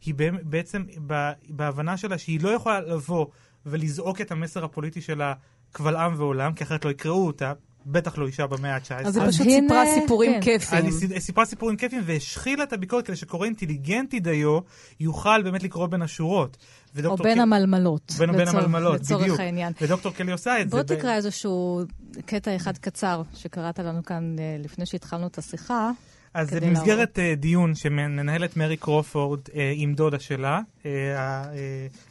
[0.04, 3.26] היא בעצם ב- בהבנה שלה שהיא לא יכולה לבוא
[3.66, 5.32] ולזעוק את המסר הפוליטי שלה
[5.72, 7.52] קבל עם ועולם, כי אחרת לא יקראו אותה,
[7.86, 9.06] בטח לא אישה במאה ה-19.
[9.06, 10.40] אז היא פשוט הנה, סיפרה סיפורים כן.
[10.40, 10.86] כיפיים.
[10.86, 14.58] אז היא סיפרה סיפורים כיפים והשחילה את הביקורת כדי שקורא אינטליגנטי דיו
[15.00, 16.56] יוכל באמת לקרוא בין השורות.
[17.04, 18.12] או בין קל- המלמלות.
[18.18, 19.40] בין, בין לצורך- המלמלות, לצורך בדיוק.
[19.40, 19.72] העניין.
[19.80, 20.94] ודוקטור קלי עושה את בוא זה.
[20.94, 21.80] ב- תקרא איזשהו
[22.26, 25.90] קטע אחד קצר שקראת לנו כאן אה, לפני שהתחלנו את השיחה.
[26.34, 31.44] אז זה במסגרת אה, דיון שמנהלת מרי קרופורד אה, עם דודה שלה, אה,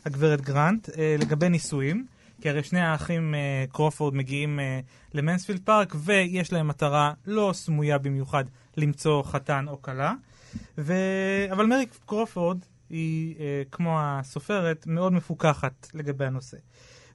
[0.06, 2.06] הגברת גרנט, לגבי נישואים.
[2.42, 3.36] כי הרי שני האחים
[3.72, 4.60] קרופורד מגיעים
[5.14, 8.44] למנספילד פארק, ויש להם מטרה לא סמויה במיוחד
[8.78, 10.14] למצוא חתן או כלה.
[10.78, 10.94] ו...
[11.52, 13.36] אבל מרי קרופורד היא,
[13.72, 16.58] כמו הסופרת, מאוד מפוכחת לגבי הנושא.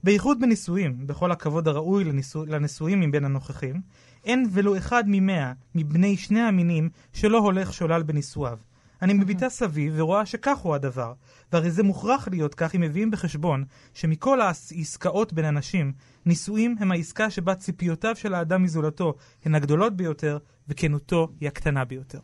[0.03, 3.81] בייחוד בנישואים, בכל הכבוד הראוי לנישוא, לנישואים מבין הנוכחים,
[4.25, 8.57] אין ולו אחד ממאה מבני שני המינים שלא הולך שולל בנישואיו.
[9.01, 11.13] אני מביטה סביב ורואה שכך הוא הדבר,
[11.53, 15.93] והרי זה מוכרח להיות כך אם מביאים בחשבון שמכל העסקאות בין אנשים,
[16.25, 19.13] נישואים הם העסקה שבה ציפיותיו של האדם מזולתו
[19.45, 22.19] הן הגדולות ביותר, וכנותו היא הקטנה ביותר.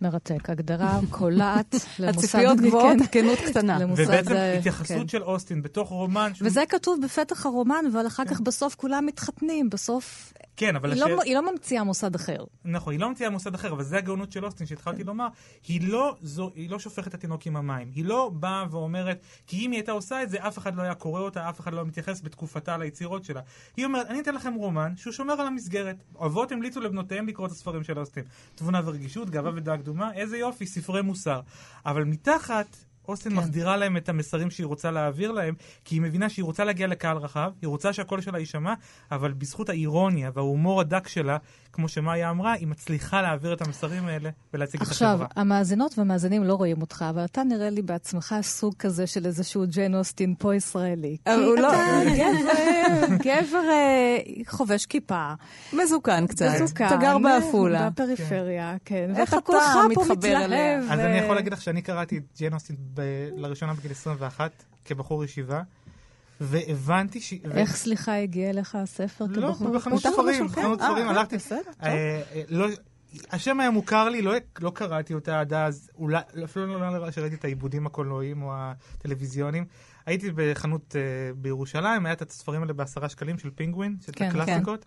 [0.00, 0.50] מרתק.
[0.50, 2.18] הגדרה קולעת למושג...
[2.18, 3.78] הציפיות גבוהות, כן, הכנות קטנה.
[3.96, 5.08] ובעצם אה, התייחסות כן.
[5.08, 6.32] של אוסטין בתוך רומן...
[6.40, 9.70] וזה כתוב בפתח הרומן, אבל אחר כך בסוף כולם מתחתנים.
[9.70, 12.44] בסוף כן, אבל היא השאל- לא- היא לא ממציאה מוסד אחר.
[12.64, 15.26] נכון, היא לא ממציאה מוסד אחר, אבל זה הגאונות של אוסטין שהתחלתי לומר.
[15.68, 17.90] היא לא, זו, היא לא שופכת את התינוק עם המים.
[17.94, 20.94] היא לא באה ואומרת, כי אם היא הייתה עושה את זה, אף אחד לא היה
[20.94, 23.40] קורא אותה, אף אחד לא מתייחס בתקופתה ליצירות שלה.
[23.76, 25.96] היא אומרת, אני אתן לכם רומן שהוא שומר על המסגרת.
[26.24, 28.24] אבות המליצו לבנותיהם לקרוא את הספרים של אוסטין.
[28.54, 31.40] תבונה ורגישות, גאווה ודעה קדומה, איזה יופי, ספרי מוסר.
[31.86, 32.76] אבל מתחת...
[33.08, 33.38] אוסטין כן.
[33.38, 37.16] מחדירה להם את המסרים שהיא רוצה להעביר להם, כי היא מבינה שהיא רוצה להגיע לקהל
[37.16, 38.74] רחב, היא רוצה שהקול שלה יישמע,
[39.12, 41.36] אבל בזכות האירוניה וההומור הדק שלה,
[41.72, 45.26] כמו שמאיה אמרה, היא מצליחה להעביר את המסרים האלה ולהציג את עכשיו, החברה.
[45.36, 49.94] המאזינות והמאזינים לא רואים אותך, אבל אתה נראה לי בעצמך סוג כזה של איזשהו ג'יין
[49.94, 51.16] אוסטין פה ישראלי.
[51.26, 55.32] הוא לא- אתה גבר, גבר אה, חובש כיפה,
[55.72, 56.46] מזוקן קצת.
[56.62, 57.90] מזוקן, אתה גר בעפולה.
[57.90, 59.10] בפריפריה, כן.
[59.16, 59.62] איך ואתה אתה כולך
[59.94, 60.34] פה מתלהב.
[60.42, 60.78] אליה?
[60.78, 64.50] אז ו- אני יכול להגיד לך שאני קראתי את ג'יין אוסטין ב- לראשונה בגיל 21,
[64.84, 65.62] כבחור ישיבה,
[66.40, 67.34] והבנתי ש...
[67.44, 69.24] ו- איך, סליחה, הגיע אליך הספר?
[69.28, 69.74] לא, כבחור?
[69.74, 70.46] בחנות ספרים?
[70.46, 71.36] בחנות אה, ספרים, אה, הלכתי...
[71.36, 71.72] בסדר, טוב.
[71.82, 72.66] אה, אה, לא,
[73.30, 77.12] השם היה מוכר לי, לא, לא קראתי אותה עד אז, אולי, אפילו לא נראה לי
[77.12, 79.64] שראיתי את העיבודים הקולנועיים או הטלוויזיוניים.
[80.06, 84.84] הייתי בחנות uh, בירושלים, היה את הספרים האלה בעשרה שקלים של פינגווין, של כן, הקלאסיקות,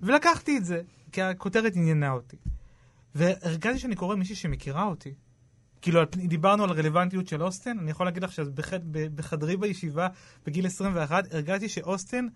[0.00, 0.80] ולקחתי את זה,
[1.12, 2.36] כי הכותרת עניינה אותי.
[3.14, 5.14] והרגשתי שאני קורא מישהי שמכירה אותי.
[5.82, 10.08] כאילו, דיברנו על הרלוונטיות של אוסטן, אני יכול להגיד לך שבחדרי בישיבה,
[10.46, 12.26] בגיל 21, הרגשתי שאוסטן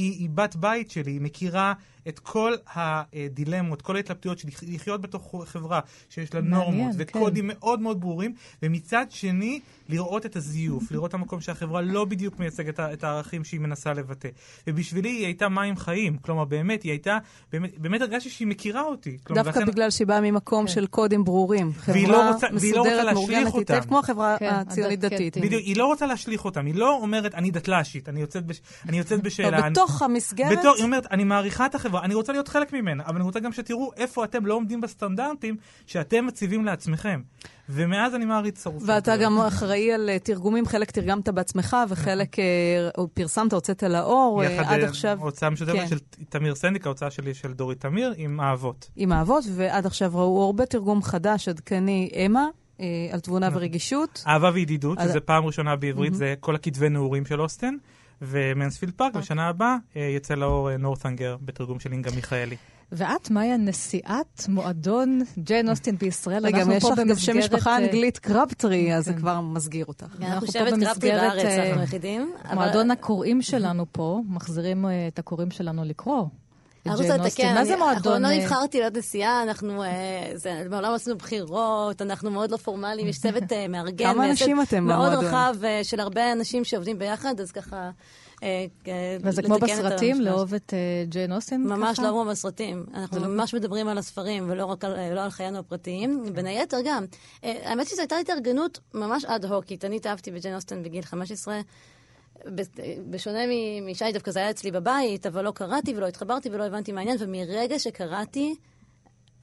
[0.00, 1.72] היא, היא בת בית שלי, היא מכירה
[2.08, 5.80] את כל הדילמות, כל ההתלבטויות של לח- לחיות בתוך חברה
[6.10, 6.98] שיש לה מעניין, נורמות כן.
[6.98, 12.38] וקודים מאוד מאוד ברורים, ומצד שני, לראות את הזיוף, לראות את המקום שהחברה לא בדיוק
[12.38, 14.28] מייצגת את הערכים שהיא מנסה לבטא.
[14.66, 17.18] ובשבילי היא הייתה מים חיים, כלומר, באמת, היא הייתה,
[17.52, 19.18] באמת, באמת הרגשתי שהיא מכירה אותי.
[19.24, 21.70] כלומר, דווקא ולכן- בגלל שהיא באה ממקום של קודים ברורים.
[21.86, 23.74] והיא חברה לא רוצה- והיא לא רוצה מסודרת, להשליך מאורגנת אותם.
[23.74, 25.20] היטב, כמו החברה כן, הציונית-דתית.
[25.36, 25.44] הדתית.
[25.44, 28.60] בדיוק, היא לא רוצה להשליך אותם, היא לא אומרת, אני דתל"שית, אני יוצאת, בש...
[28.88, 29.50] אני יוצאת בשאלה.
[29.50, 29.56] לא,
[29.90, 33.16] בתוך המסגרת, בתור, היא אומרת, אני מעריכה את החברה, אני רוצה להיות חלק ממנה, אבל
[33.16, 37.22] אני רוצה גם שתראו איפה אתם לא עומדים בסטנדרטים שאתם מציבים לעצמם.
[37.72, 38.88] ומאז אני מעריץ שרופים.
[38.88, 42.44] ואתה גם אחראי על אה, תרגומים, חלק תרגמת בעצמך וחלק אה,
[42.98, 45.86] או פרסמת, הוצאת לאור, אה, יחד עד אה, עכשיו הוצאה משותפת כן.
[45.86, 48.90] של תמיר סנדיק, ההוצאה שלי של דורית תמיר, עם האבות.
[48.96, 52.46] עם האבות, ועד עכשיו ראו אור בתרגום חדש, עדכני, אמה,
[52.80, 54.24] אה, על תבונה ורגישות.
[54.26, 57.74] אהבה וידידות, שזה פעם ראשונה בעברית, זה כל הכתבי נעורים של אוסטן.
[58.22, 62.56] ומנספילד פארק, בשנה הבאה אה, יצא לאור נורת'נגר בתרגום של אינגה מיכאלי.
[62.92, 66.46] ואת, מאיה, נשיאת מועדון ג'יין אוסטין בישראל.
[66.46, 69.14] רגע, יש לך גם שם משפחה אה, אנגלית קרבטרי, אז זה.
[69.14, 70.06] כבר מסגיר אותך.
[70.22, 76.24] אנחנו פה במסגרת, אה, מועדון הקוראים שלנו פה, מחזירים אה, את הקוראים שלנו לקרוא.
[76.84, 77.54] ג'יין לתקן, אוסטין.
[77.54, 78.12] מה זה מועדון?
[78.12, 82.56] אנחנו לא אה, נבחרתי להיות נשיאה, אנחנו, אה, זה, מעולם עשינו בחירות, אנחנו מאוד לא
[82.56, 84.12] פורמליים, יש צוות אה, מארגן.
[84.12, 85.24] כמה אנשים אתם מאוד במועדון?
[85.24, 87.90] רחב אה, של הרבה אנשים שעובדים ביחד, אז ככה...
[89.22, 90.20] וזה כמו בסרטים.
[90.20, 90.74] לאהוב את
[91.08, 91.64] ג'יין אוסטין?
[91.64, 91.98] ממש?
[91.98, 92.84] לא כמו בסרטים.
[92.94, 96.24] אנחנו ממש מדברים על הספרים ולא רק על, לא חיינו הפרטיים.
[96.34, 97.04] בין היתר גם.
[97.42, 99.84] האמת שזו הייתה התארגנות ממש אד-הוקית.
[99.84, 101.60] אני התאהבתי בג'יין אוסטן בגיל 15.
[103.10, 103.38] בשונה
[103.82, 107.16] משי, דווקא זה היה אצלי בבית, אבל לא קראתי ולא התחברתי ולא הבנתי מה העניין,
[107.20, 108.54] ומרגע שקראתי,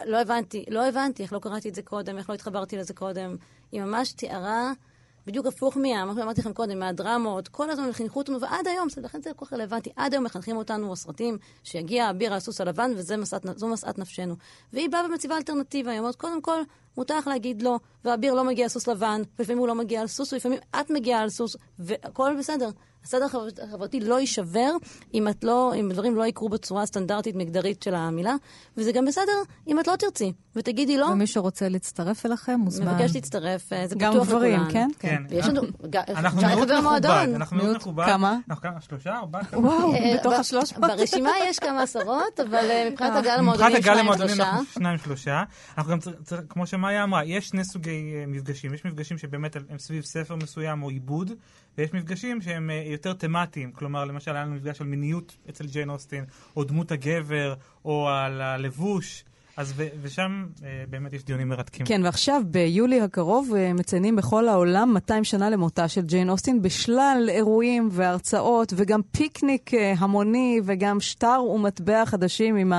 [0.05, 3.35] לא הבנתי, לא הבנתי איך לא קראתי את זה קודם, איך לא התחברתי לזה קודם.
[3.71, 4.71] היא ממש תיארה
[5.28, 9.21] בדיוק הפוך מה, מה שאמרתי לכם קודם, מהדרמות, כל הזמן חינכו אותנו, ועד היום, לכן
[9.21, 13.17] זה כל כך רלוונטי, עד היום מחנכים אותנו הסרטים, שיגיע האביר על הסוס הלבן, וזו
[13.67, 14.36] משאת נפשנו.
[14.73, 16.61] והיא באה ומציבה אלטרנטיבה, היא אומרת, קודם כל,
[16.97, 20.07] מותר לך להגיד לא, והאביר לא מגיע על סוס לבן, ולפעמים הוא לא מגיע על
[20.07, 22.69] סוס, ולפעמים את מגיעה על סוס, והכל בסדר.
[23.07, 24.71] הסדר החבר- החברתי לא יישבר
[25.13, 28.35] אם, את לא, אם דברים לא יקרו בצורה הסטנדרטית מגדרית של המילה,
[28.77, 29.31] וזה גם בסדר
[29.67, 32.93] אם את לא תרצי, ותגידי לא, ומי שרוצה להצטרף אליכם, מוזמן.
[32.95, 34.71] מבקש להצטרף, אה, זה גם פתוח גברים, לכולן.
[34.71, 34.89] כן?
[34.99, 35.23] כן.
[35.29, 35.61] ויש לנו,
[36.09, 37.35] אנחנו אפשר מיעוט לחבר מכובד, מועדון.
[37.35, 38.05] אנחנו מיעוט מכובד.
[38.05, 38.37] כמה?
[38.49, 38.81] אנחנו כמה?
[38.81, 39.15] שלושה?
[39.15, 39.41] ארבעה?
[39.53, 40.91] וואו, אה, בתוך ב- השלוש מאות.
[40.97, 44.43] ברשימה יש כמה עשרות, אבל אה, מבחינת הגל המועדונים שניים שלושה.
[44.43, 45.43] אנחנו שניים שלושה.
[45.77, 48.73] אנחנו גם צריכים, כמו שמאיה אמרה, יש שני סוגי מפגשים.
[48.73, 51.31] יש מפגשים שבאמת הם סביב ספר מסוים או עיבוד,
[51.77, 53.71] ויש מפגשים שהם יותר תמטיים.
[53.71, 56.25] כלומר, למשל היה לנו מפגש על מיניות אצל ג'יין אוסטין,
[56.55, 57.53] או דמות הגבר,
[57.85, 59.23] או על הלבוש.
[59.57, 61.85] אז ו- ושם אה, באמת יש דיונים מרתקים.
[61.85, 67.29] כן, ועכשיו ביולי הקרוב אה, מציינים בכל העולם 200 שנה למותה של ג'יין אוסטין בשלל
[67.29, 72.73] אירועים והרצאות וגם פיקניק אה, המוני וגם שטר ומטבע חדשים עם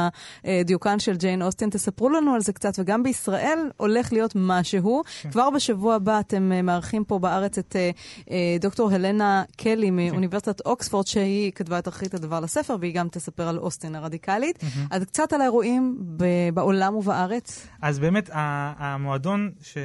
[0.45, 1.71] הדיוקן של ג'יין אוסטין.
[1.71, 5.03] תספרו לנו על זה קצת, וגם בישראל הולך להיות משהו.
[5.31, 7.91] כבר בשבוע הבא אתם אה, מארחים פה בארץ את אה,
[8.31, 13.49] אה, דוקטור הלנה קלי מאוניברסיטת אוקספורד, שהיא כתבה את תחרית הדבר לספר, והיא גם תספר
[13.49, 14.59] על אוסטין הרדיקלית.
[14.91, 17.67] אז קצת על האירועים ב- בעולם ובארץ.
[17.83, 19.79] אז באמת, המועדון ש...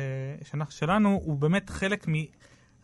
[0.44, 2.06] שאנחנו, שלנו הוא באמת חלק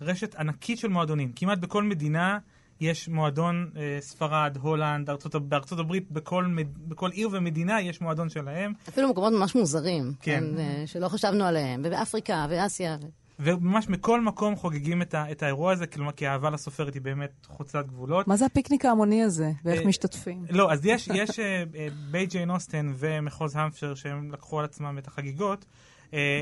[0.01, 1.31] מרשת ענקית של מועדונים.
[1.35, 2.37] כמעט בכל מדינה
[2.81, 6.67] יש מועדון אה, ספרד, הולנד, ארצות, בארצות הברית, בכל, מד...
[6.87, 8.73] בכל עיר ומדינה יש מועדון שלהם.
[8.89, 10.43] אפילו מקומות ממש מוזרים, כן.
[10.55, 12.97] כן, אה, שלא חשבנו עליהם, ובאפריקה, באסיה.
[13.39, 15.31] וממש מכל מקום חוגגים את, ה...
[15.31, 18.27] את האירוע הזה, כלומר, כי האהבה לסופרת היא באמת חוצת גבולות.
[18.27, 20.45] מה זה הפיקניק ההמוני הזה, ואיך אה, משתתפים?
[20.49, 24.97] לא, אז יש, יש אה, אה, בית ג'יין אוסטן ומחוז המפשר שהם לקחו על עצמם
[24.97, 25.65] את החגיגות.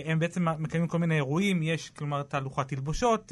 [0.06, 3.32] הם בעצם מקיימים כל מיני אירועים, יש כלומר תהלוכת תלבושות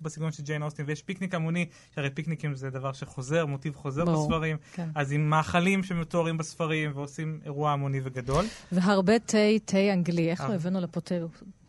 [0.00, 4.28] בסגנון של ג'יין אוסטין, ויש פיקניק המוני, שהרי פיקניקים זה דבר שחוזר, מוטיב חוזר ברור,
[4.28, 4.88] בספרים, כן.
[4.94, 8.44] אז עם מאכלים שמתוארים בספרים ועושים אירוע המוני וגדול.
[8.72, 10.30] והרבה תה, תה אנגלי.
[10.30, 10.40] איך.
[10.40, 11.14] לא הבאנו לפה תה?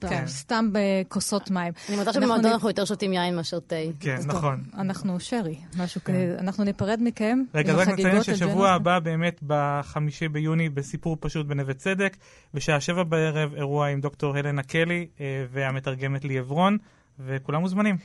[0.10, 0.28] כן.
[0.28, 1.74] סתם בכוסות מים.
[1.90, 3.76] אני מודה שבמועדון אנחנו יותר שותים יין מאשר תה.
[4.00, 4.64] כן, נכון.
[4.78, 6.36] אנחנו שרי, משהו כזה.
[6.40, 7.44] אנחנו ניפרד מכם.
[7.56, 12.18] רגע, רק נציין ששבוע הבא באמת בחמישי ביוני בסיפור פשוט בנווה צדק,
[12.54, 16.78] בשעה שבע בערב אירוע עם דוקטור הלנה קלי אה, והמתרגמת לי עברון.
[17.26, 17.98] וכולם מוזמנים.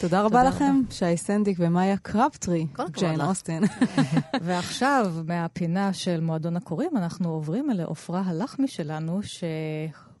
[0.00, 3.60] תודה רבה לכם, שי סנדיק ומאיה קרפטרי, ג'יין אוסטן.
[4.44, 9.20] ועכשיו, מהפינה של מועדון הקוראים, אנחנו עוברים אל עופרה הלחמי שלנו,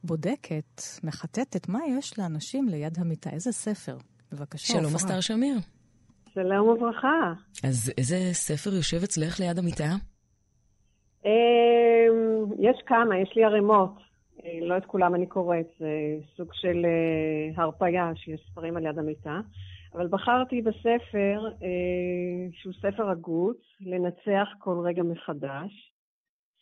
[0.02, 3.30] שבודקת, מחטטת מה יש לאנשים ליד המיטה.
[3.30, 3.96] איזה ספר?
[4.32, 5.56] בבקשה, שלום, אסתר שמיר.
[6.34, 7.32] שלום וברכה.
[7.64, 9.90] אז איזה ספר יושב אצלך ליד המיטה?
[11.24, 11.30] אמ,
[12.58, 13.94] יש כמה, יש לי ערימות.
[14.44, 15.88] אה, לא את כולם אני קוראת, זה
[16.36, 19.40] סוג של אה, הרפאיה, שיש ספרים על יד המיטה.
[19.94, 25.91] אבל בחרתי בספר, אה, שהוא ספר הגות, לנצח כל רגע מחדש,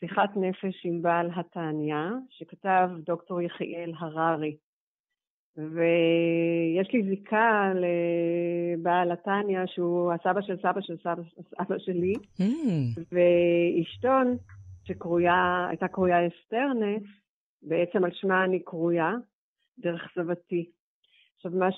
[0.01, 1.97] שיחת נפש עם בעל התניא,
[2.31, 4.57] שכתב דוקטור יחיאל הררי.
[5.57, 13.01] ויש לי זיקה לבעל התניא, שהוא הסבא של סבא של סבא, סבא שלי, mm.
[13.13, 14.37] ואשתון,
[14.85, 17.03] שקרויה, הייתה קרויה אסתרנס,
[17.63, 19.13] בעצם על שמה אני קרויה,
[19.79, 20.71] דרך סבתי.
[21.37, 21.69] עכשיו, מה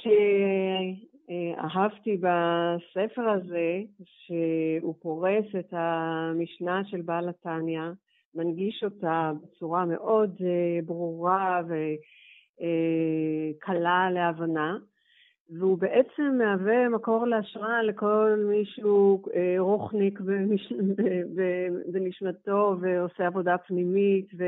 [1.25, 7.83] שאהבתי בספר הזה, שהוא פורס את המשנה של בעל התניא,
[8.35, 11.61] מנגיש אותה בצורה מאוד אה, ברורה
[12.59, 14.77] וקלה להבנה,
[15.59, 20.21] והוא בעצם מהווה מקור להשראה לכל מישהו אה, רוחניק
[21.93, 24.45] בנשמתו ועושה עבודה פנימית, ו...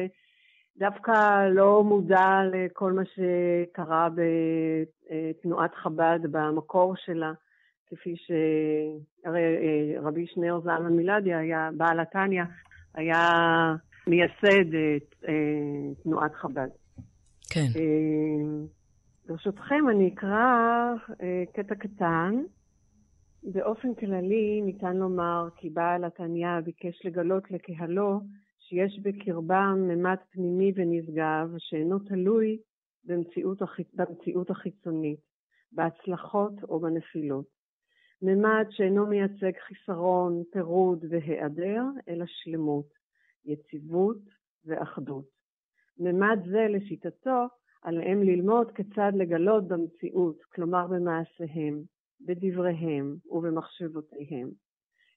[0.78, 7.32] דווקא לא מודע לכל מה שקרה בתנועת חב"ד במקור שלה,
[7.86, 12.42] כפי שהרי אה, רבי שניאור זלמן מילדיה היה, בעל התניא,
[12.94, 13.20] היה
[14.06, 16.68] מייסד את אה, תנועת חב"ד.
[17.50, 17.66] כן.
[17.76, 18.66] אה,
[19.26, 20.94] ברשותכם, אני אקרא
[21.52, 22.42] קטע קטן.
[23.52, 28.20] באופן כללי ניתן לומר כי בעל התניא ביקש לגלות לקהלו
[28.58, 32.58] שיש בקרבם ממד פנימי ונשגב שאינו תלוי
[33.04, 33.88] במציאות, החיצ...
[33.94, 35.20] במציאות החיצונית,
[35.72, 37.53] בהצלחות או בנפילות.
[38.22, 42.88] ממד שאינו מייצג חיסרון, פירוד והיעדר, אלא שלמות,
[43.44, 44.18] יציבות
[44.64, 45.28] ואחדות.
[45.98, 47.46] ממד זה, לשיטתו,
[47.82, 51.82] עליהם ללמוד כיצד לגלות במציאות, כלומר במעשיהם,
[52.20, 54.50] בדבריהם ובמחשבותיהם.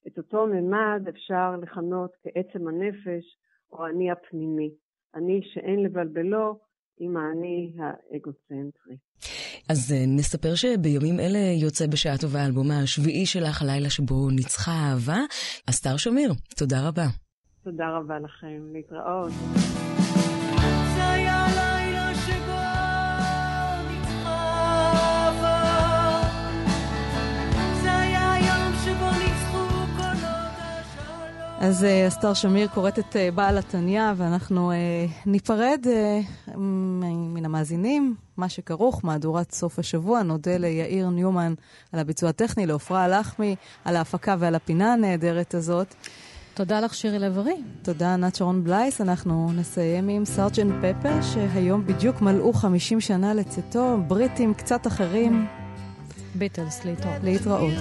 [0.06, 3.38] את אותו ממד אפשר לכנות כעצם הנפש
[3.72, 4.70] או אני הפנימי,
[5.14, 6.60] אני שאין לבלבלו
[6.98, 8.96] עם האני האגוצנטרי.
[9.68, 15.18] אז אה, נספר שבימים אלה יוצא בשעה טובה האלבום השביעי שלך, הלילה שבו ניצחה אהבה.
[15.70, 17.06] אסתר שמיר, תודה רבה.
[17.64, 19.97] תודה רבה לכם, להתראות.
[31.60, 34.74] אז uh, אסתר שמיר קוראת את uh, בעל התניא, ואנחנו uh,
[35.26, 40.22] ניפרד uh, מן המאזינים, מה שכרוך, מהדורת סוף השבוע.
[40.22, 41.54] נודה ליאיר ניומן
[41.92, 45.94] על הביצוע הטכני, לעופרה הלחמי, על ההפקה ועל הפינה הנהדרת הזאת.
[46.54, 47.62] תודה לך, שירי לב-ארי.
[47.82, 49.00] תודה, ענת שרון בלייס.
[49.00, 55.46] אנחנו נסיים עם סארג'נט פפר, שהיום בדיוק מלאו 50 שנה לצאתו, בריטים קצת אחרים.
[56.34, 57.22] ביטלס, להתראות.
[57.22, 57.74] להתראות.